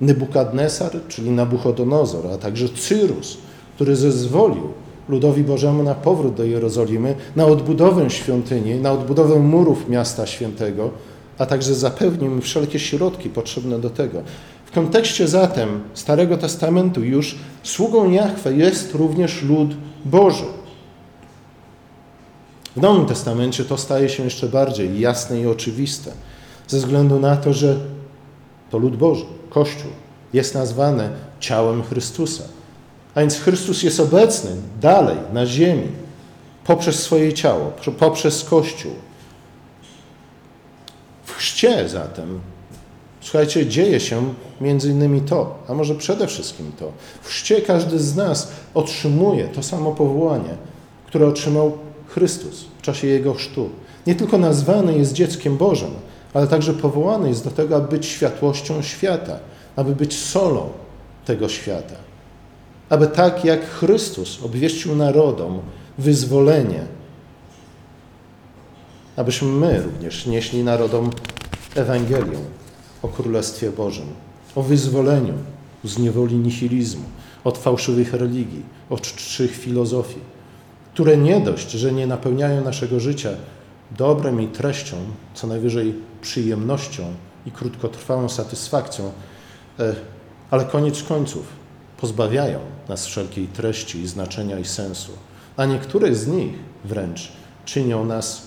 Nebukadnesar, 0.00 0.92
czyli 1.08 1.30
Nabuchodonozor, 1.30 2.26
a 2.26 2.38
także 2.38 2.68
Cyrus, 2.68 3.38
który 3.74 3.96
zezwolił 3.96 4.72
ludowi 5.08 5.44
Bożemu 5.44 5.82
na 5.82 5.94
powrót 5.94 6.34
do 6.34 6.44
Jerozolimy, 6.44 7.14
na 7.36 7.46
odbudowę 7.46 8.10
świątyni, 8.10 8.74
na 8.74 8.92
odbudowę 8.92 9.38
murów 9.38 9.88
miasta 9.88 10.26
świętego, 10.26 10.90
a 11.38 11.46
także 11.46 11.74
zapewnił 11.74 12.30
im 12.30 12.40
wszelkie 12.40 12.78
środki 12.78 13.28
potrzebne 13.28 13.78
do 13.78 13.90
tego. 13.90 14.22
W 14.66 14.70
kontekście 14.70 15.28
zatem 15.28 15.80
Starego 15.94 16.36
Testamentu 16.36 17.04
już 17.04 17.38
sługą 17.62 18.10
Jahwe 18.10 18.54
jest 18.54 18.94
również 18.94 19.42
lud 19.42 19.70
Boży. 20.04 20.44
W 22.76 22.80
Nowym 22.80 23.06
Testamencie 23.06 23.64
to 23.64 23.78
staje 23.78 24.08
się 24.08 24.24
jeszcze 24.24 24.48
bardziej 24.48 25.00
jasne 25.00 25.40
i 25.40 25.46
oczywiste, 25.46 26.12
ze 26.70 26.78
względu 26.78 27.20
na 27.20 27.36
to, 27.36 27.52
że 27.52 27.76
to 28.70 28.78
lud 28.78 28.96
Boży, 28.96 29.24
Kościół, 29.50 29.90
jest 30.32 30.54
nazwane 30.54 31.10
ciałem 31.40 31.82
Chrystusa. 31.82 32.44
A 33.14 33.20
więc 33.20 33.38
Chrystus 33.38 33.82
jest 33.82 34.00
obecny 34.00 34.50
dalej 34.80 35.16
na 35.32 35.46
ziemi 35.46 35.88
poprzez 36.64 37.02
swoje 37.02 37.32
ciało, 37.32 37.72
poprzez 37.98 38.44
Kościół. 38.44 38.92
W 41.24 41.32
chrzcie 41.32 41.88
zatem, 41.88 42.40
słuchajcie, 43.20 43.66
dzieje 43.66 44.00
się 44.00 44.34
między 44.60 44.90
innymi 44.90 45.20
to, 45.20 45.58
a 45.68 45.74
może 45.74 45.94
przede 45.94 46.26
wszystkim 46.26 46.72
to. 46.78 46.92
W 47.22 47.28
chrzcie 47.28 47.62
każdy 47.62 47.98
z 47.98 48.16
nas 48.16 48.52
otrzymuje 48.74 49.48
to 49.48 49.62
samo 49.62 49.92
powołanie, 49.92 50.54
które 51.06 51.26
otrzymał 51.26 51.78
Chrystus 52.08 52.64
w 52.78 52.82
czasie 52.82 53.06
Jego 53.06 53.34
chrztu. 53.34 53.70
Nie 54.06 54.14
tylko 54.14 54.38
nazwany 54.38 54.98
jest 54.98 55.12
dzieckiem 55.12 55.56
Bożym, 55.56 55.90
ale 56.34 56.46
także 56.46 56.72
powołany 56.72 57.28
jest 57.28 57.44
do 57.44 57.50
tego, 57.50 57.76
aby 57.76 57.88
być 57.88 58.06
światłością 58.06 58.82
świata, 58.82 59.38
aby 59.76 59.94
być 59.94 60.18
solą 60.18 60.68
tego 61.24 61.48
świata 61.48 61.94
aby 62.90 63.06
tak 63.06 63.44
jak 63.44 63.70
Chrystus 63.70 64.42
obwieścił 64.42 64.96
narodom 64.96 65.60
wyzwolenie 65.98 66.84
abyśmy 69.16 69.48
my 69.48 69.82
również 69.82 70.26
nieśli 70.26 70.64
narodom 70.64 71.10
Ewangelię 71.74 72.38
o 73.02 73.08
Królestwie 73.08 73.70
Bożym, 73.70 74.06
o 74.54 74.62
wyzwoleniu 74.62 75.34
z 75.84 75.98
niewoli 75.98 76.36
nihilizmu, 76.36 77.04
od 77.44 77.58
fałszywych 77.58 78.14
religii, 78.14 78.62
od 78.90 79.00
czczych 79.00 79.56
filozofii, 79.56 80.20
które 80.94 81.16
nie 81.16 81.40
dość, 81.40 81.70
że 81.70 81.92
nie 81.92 82.06
napełniają 82.06 82.64
naszego 82.64 83.00
życia 83.00 83.30
dobrem 83.96 84.42
i 84.42 84.48
treścią, 84.48 84.96
co 85.34 85.46
najwyżej 85.46 85.94
przyjemnością 86.22 87.04
i 87.46 87.50
krótkotrwałą 87.50 88.28
satysfakcją, 88.28 89.12
e, 89.78 89.94
ale 90.50 90.64
koniec 90.64 91.02
końców 91.02 91.46
pozbawiają 92.00 92.58
nas 92.88 93.06
wszelkiej 93.06 93.46
treści 93.46 94.06
znaczenia 94.06 94.58
i 94.58 94.64
sensu, 94.64 95.12
a 95.56 95.66
niektóre 95.66 96.14
z 96.14 96.26
nich 96.26 96.52
wręcz 96.84 97.32
czynią 97.64 98.04
nas 98.04 98.42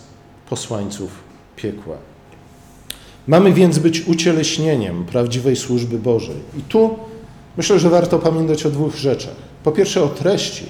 posłańców 0.49 1.11
piekła. 1.55 1.97
Mamy 3.27 3.53
więc 3.53 3.79
być 3.79 4.07
ucieleśnieniem 4.07 5.05
prawdziwej 5.05 5.55
służby 5.55 5.99
Bożej. 5.99 6.35
I 6.57 6.61
tu 6.61 6.95
myślę, 7.57 7.79
że 7.79 7.89
warto 7.89 8.19
pamiętać 8.19 8.65
o 8.65 8.71
dwóch 8.71 8.95
rzeczach. 8.95 9.35
Po 9.63 9.71
pierwsze 9.71 10.03
o 10.03 10.07
treści 10.07 10.65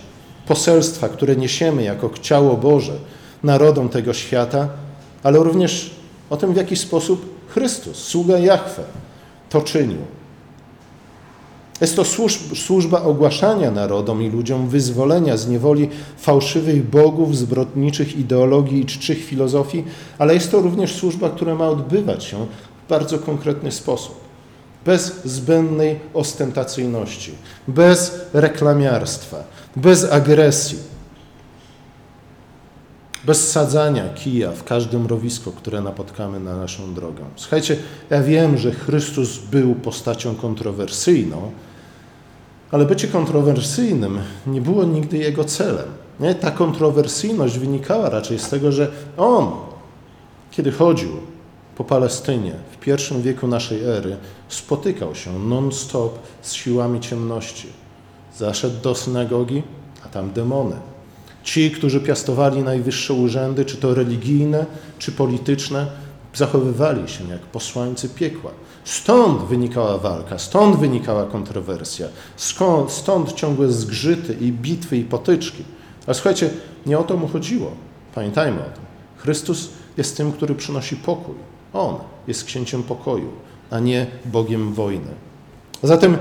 poselstwa, 0.47 1.09
które 1.09 1.35
niesiemy 1.35 1.83
jako 1.83 2.09
ciało 2.21 2.57
Boże 2.57 2.93
narodom 3.43 3.89
tego 3.89 4.13
świata, 4.13 4.67
ale 5.23 5.39
również 5.39 5.91
o 6.29 6.37
tym, 6.37 6.53
w 6.53 6.57
jaki 6.57 6.75
sposób 6.75 7.33
Chrystus, 7.47 7.97
sługa 7.97 8.37
Jahwe, 8.37 8.83
to 9.49 9.61
czynił. 9.61 9.97
Jest 11.81 11.95
to 11.95 12.03
służba 12.55 13.01
ogłaszania 13.01 13.71
narodom 13.71 14.23
i 14.23 14.29
ludziom 14.29 14.69
wyzwolenia 14.69 15.37
z 15.37 15.47
niewoli 15.47 15.89
fałszywych 16.17 16.89
bogów, 16.89 17.37
zbrodniczych 17.37 18.17
ideologii 18.17 18.81
i 18.81 18.85
czczych 18.85 19.25
filozofii, 19.25 19.83
ale 20.17 20.33
jest 20.33 20.51
to 20.51 20.61
również 20.61 20.95
służba, 20.95 21.29
która 21.29 21.55
ma 21.55 21.67
odbywać 21.67 22.23
się 22.23 22.45
w 22.85 22.89
bardzo 22.89 23.19
konkretny 23.19 23.71
sposób. 23.71 24.15
Bez 24.85 25.21
zbędnej 25.25 25.99
ostentacyjności, 26.13 27.31
bez 27.67 28.15
reklamiarstwa, 28.33 29.43
bez 29.75 30.11
agresji, 30.11 30.92
bez 33.25 33.51
sadzania 33.51 34.09
kija 34.09 34.51
w 34.51 34.63
każde 34.63 34.99
mrowisko, 34.99 35.51
które 35.51 35.81
napotkamy 35.81 36.39
na 36.39 36.57
naszą 36.57 36.93
drogę. 36.93 37.23
Słuchajcie, 37.35 37.77
ja 38.09 38.23
wiem, 38.23 38.57
że 38.57 38.71
Chrystus 38.71 39.37
był 39.37 39.75
postacią 39.75 40.35
kontrowersyjną, 40.35 41.51
ale 42.71 42.85
bycie 42.85 43.07
kontrowersyjnym 43.07 44.19
nie 44.47 44.61
było 44.61 44.83
nigdy 44.83 45.17
jego 45.17 45.43
celem. 45.43 45.87
Nie? 46.19 46.35
Ta 46.35 46.51
kontrowersyjność 46.51 47.57
wynikała 47.57 48.09
raczej 48.09 48.39
z 48.39 48.49
tego, 48.49 48.71
że 48.71 48.91
on, 49.17 49.51
kiedy 50.51 50.71
chodził 50.71 51.09
po 51.75 51.83
Palestynie 51.83 52.53
w 52.71 52.77
pierwszym 52.77 53.21
wieku 53.21 53.47
naszej 53.47 53.83
ery, 53.83 54.17
spotykał 54.47 55.15
się 55.15 55.39
non-stop 55.39 56.19
z 56.41 56.53
siłami 56.53 56.99
ciemności. 56.99 57.67
Zaszedł 58.37 58.81
do 58.81 58.95
synagogi, 58.95 59.63
a 60.05 60.09
tam 60.09 60.31
demony. 60.31 60.92
Ci, 61.43 61.71
którzy 61.71 62.01
piastowali 62.01 62.63
najwyższe 62.63 63.13
urzędy, 63.13 63.65
czy 63.65 63.77
to 63.77 63.93
religijne, 63.93 64.65
czy 64.99 65.11
polityczne, 65.11 65.87
zachowywali 66.33 67.09
się 67.09 67.29
jak 67.29 67.41
posłańcy 67.41 68.09
piekła. 68.09 68.51
Stąd 68.83 69.41
wynikała 69.41 69.97
walka, 69.97 70.39
stąd 70.39 70.75
wynikała 70.75 71.25
kontrowersja, 71.25 72.07
skąd, 72.35 72.91
stąd 72.91 73.33
ciągłe 73.33 73.67
zgrzyty 73.67 74.37
i 74.41 74.51
bitwy 74.51 74.97
i 74.97 75.03
potyczki. 75.03 75.63
Ale 76.07 76.13
słuchajcie, 76.13 76.49
nie 76.85 76.99
o 76.99 77.03
to 77.03 77.17
mu 77.17 77.27
chodziło. 77.27 77.71
Pamiętajmy 78.15 78.59
o 78.59 78.63
tym. 78.63 78.83
Chrystus 79.17 79.69
jest 79.97 80.17
tym, 80.17 80.31
który 80.31 80.55
przynosi 80.55 80.95
pokój. 80.95 81.35
On 81.73 81.95
jest 82.27 82.43
księciem 82.43 82.83
pokoju, 82.83 83.29
a 83.69 83.79
nie 83.79 84.07
Bogiem 84.25 84.73
wojny. 84.73 85.11
Zatem 85.83 86.17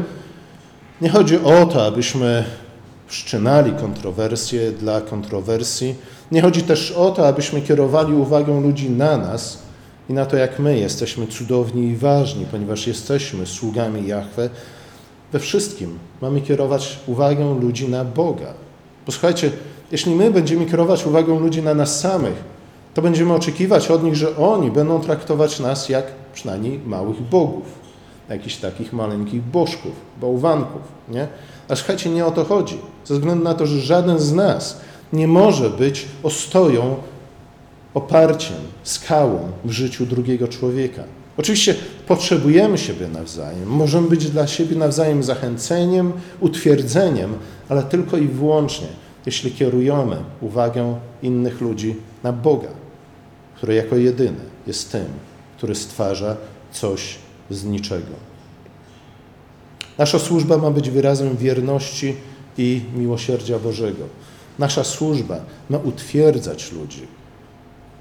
nie 1.00 1.10
chodzi 1.10 1.38
o 1.38 1.66
to, 1.66 1.86
abyśmy 1.86 2.44
wszczynali 3.06 3.72
kontrowersje 3.72 4.72
dla 4.72 5.00
kontrowersji. 5.00 5.94
Nie 6.32 6.42
chodzi 6.42 6.62
też 6.62 6.92
o 6.92 7.10
to, 7.10 7.28
abyśmy 7.28 7.62
kierowali 7.62 8.14
uwagę 8.14 8.60
ludzi 8.60 8.90
na 8.90 9.16
nas 9.16 9.58
i 10.10 10.12
na 10.12 10.26
to, 10.26 10.36
jak 10.36 10.58
my 10.58 10.78
jesteśmy 10.78 11.26
cudowni 11.26 11.88
i 11.88 11.96
ważni, 11.96 12.46
ponieważ 12.50 12.86
jesteśmy 12.86 13.46
sługami 13.46 14.06
Jahwe. 14.06 14.50
We 15.32 15.38
wszystkim 15.38 15.98
mamy 16.20 16.40
kierować 16.40 16.98
uwagę 17.06 17.58
ludzi 17.60 17.88
na 17.88 18.04
Boga. 18.04 18.54
Posłuchajcie, 19.06 19.50
jeśli 19.92 20.14
my 20.14 20.30
będziemy 20.30 20.66
kierować 20.66 21.06
uwagę 21.06 21.38
ludzi 21.38 21.62
na 21.62 21.74
nas 21.74 22.00
samych, 22.00 22.44
to 22.94 23.02
będziemy 23.02 23.34
oczekiwać 23.34 23.90
od 23.90 24.04
nich, 24.04 24.14
że 24.14 24.36
oni 24.36 24.70
będą 24.70 25.00
traktować 25.00 25.60
nas 25.60 25.88
jak 25.88 26.04
przynajmniej 26.34 26.80
małych 26.86 27.22
bogów, 27.22 27.64
jakichś 28.28 28.56
takich 28.56 28.92
maleńkich 28.92 29.42
bożków, 29.42 29.92
bałwanków. 30.20 30.82
Nie? 31.08 31.28
A 31.72 31.76
słuchajcie, 31.76 32.10
nie 32.10 32.26
o 32.26 32.30
to 32.30 32.44
chodzi. 32.44 32.78
Ze 33.04 33.14
względu 33.14 33.44
na 33.44 33.54
to, 33.54 33.66
że 33.66 33.80
żaden 33.80 34.18
z 34.18 34.32
nas 34.32 34.80
nie 35.12 35.28
może 35.28 35.70
być 35.70 36.06
ostoją, 36.22 36.96
oparciem, 37.94 38.56
skałą 38.82 39.40
w 39.64 39.70
życiu 39.70 40.06
drugiego 40.06 40.48
człowieka. 40.48 41.02
Oczywiście 41.36 41.74
potrzebujemy 42.06 42.78
siebie 42.78 43.08
nawzajem, 43.08 43.68
możemy 43.68 44.08
być 44.08 44.30
dla 44.30 44.46
siebie 44.46 44.76
nawzajem 44.76 45.22
zachęceniem, 45.22 46.12
utwierdzeniem, 46.40 47.34
ale 47.68 47.82
tylko 47.82 48.16
i 48.16 48.28
wyłącznie, 48.28 48.88
jeśli 49.26 49.52
kierujemy 49.52 50.16
uwagę 50.40 50.94
innych 51.22 51.60
ludzi 51.60 51.96
na 52.22 52.32
Boga, 52.32 52.70
który 53.56 53.74
jako 53.74 53.96
jedyny 53.96 54.40
jest 54.66 54.92
tym, 54.92 55.06
który 55.56 55.74
stwarza 55.74 56.36
coś 56.72 57.14
z 57.50 57.64
niczego. 57.64 58.31
Nasza 59.98 60.18
służba 60.18 60.58
ma 60.58 60.70
być 60.70 60.90
wyrazem 60.90 61.36
wierności 61.36 62.16
i 62.58 62.80
miłosierdzia 62.96 63.58
Bożego. 63.58 64.04
Nasza 64.58 64.84
służba 64.84 65.40
ma 65.70 65.78
utwierdzać 65.78 66.72
ludzi 66.72 67.06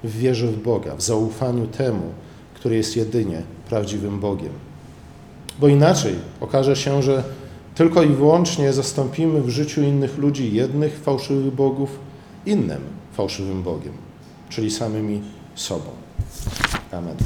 w 0.04 0.18
wierze 0.18 0.46
w 0.46 0.62
Boga, 0.62 0.96
w 0.96 1.02
zaufaniu 1.02 1.66
temu, 1.66 2.12
który 2.54 2.76
jest 2.76 2.96
jedynie 2.96 3.42
prawdziwym 3.68 4.20
Bogiem. 4.20 4.52
Bo 5.60 5.68
inaczej 5.68 6.14
okaże 6.40 6.76
się, 6.76 7.02
że 7.02 7.24
tylko 7.74 8.02
i 8.02 8.08
wyłącznie 8.08 8.72
zastąpimy 8.72 9.42
w 9.42 9.48
życiu 9.48 9.82
innych 9.82 10.18
ludzi 10.18 10.54
jednych 10.54 10.98
fałszywych 10.98 11.54
bogów 11.54 11.98
innym 12.46 12.80
fałszywym 13.12 13.62
Bogiem, 13.62 13.92
czyli 14.48 14.70
samymi 14.70 15.22
sobą. 15.54 15.90
Amen. 16.92 17.16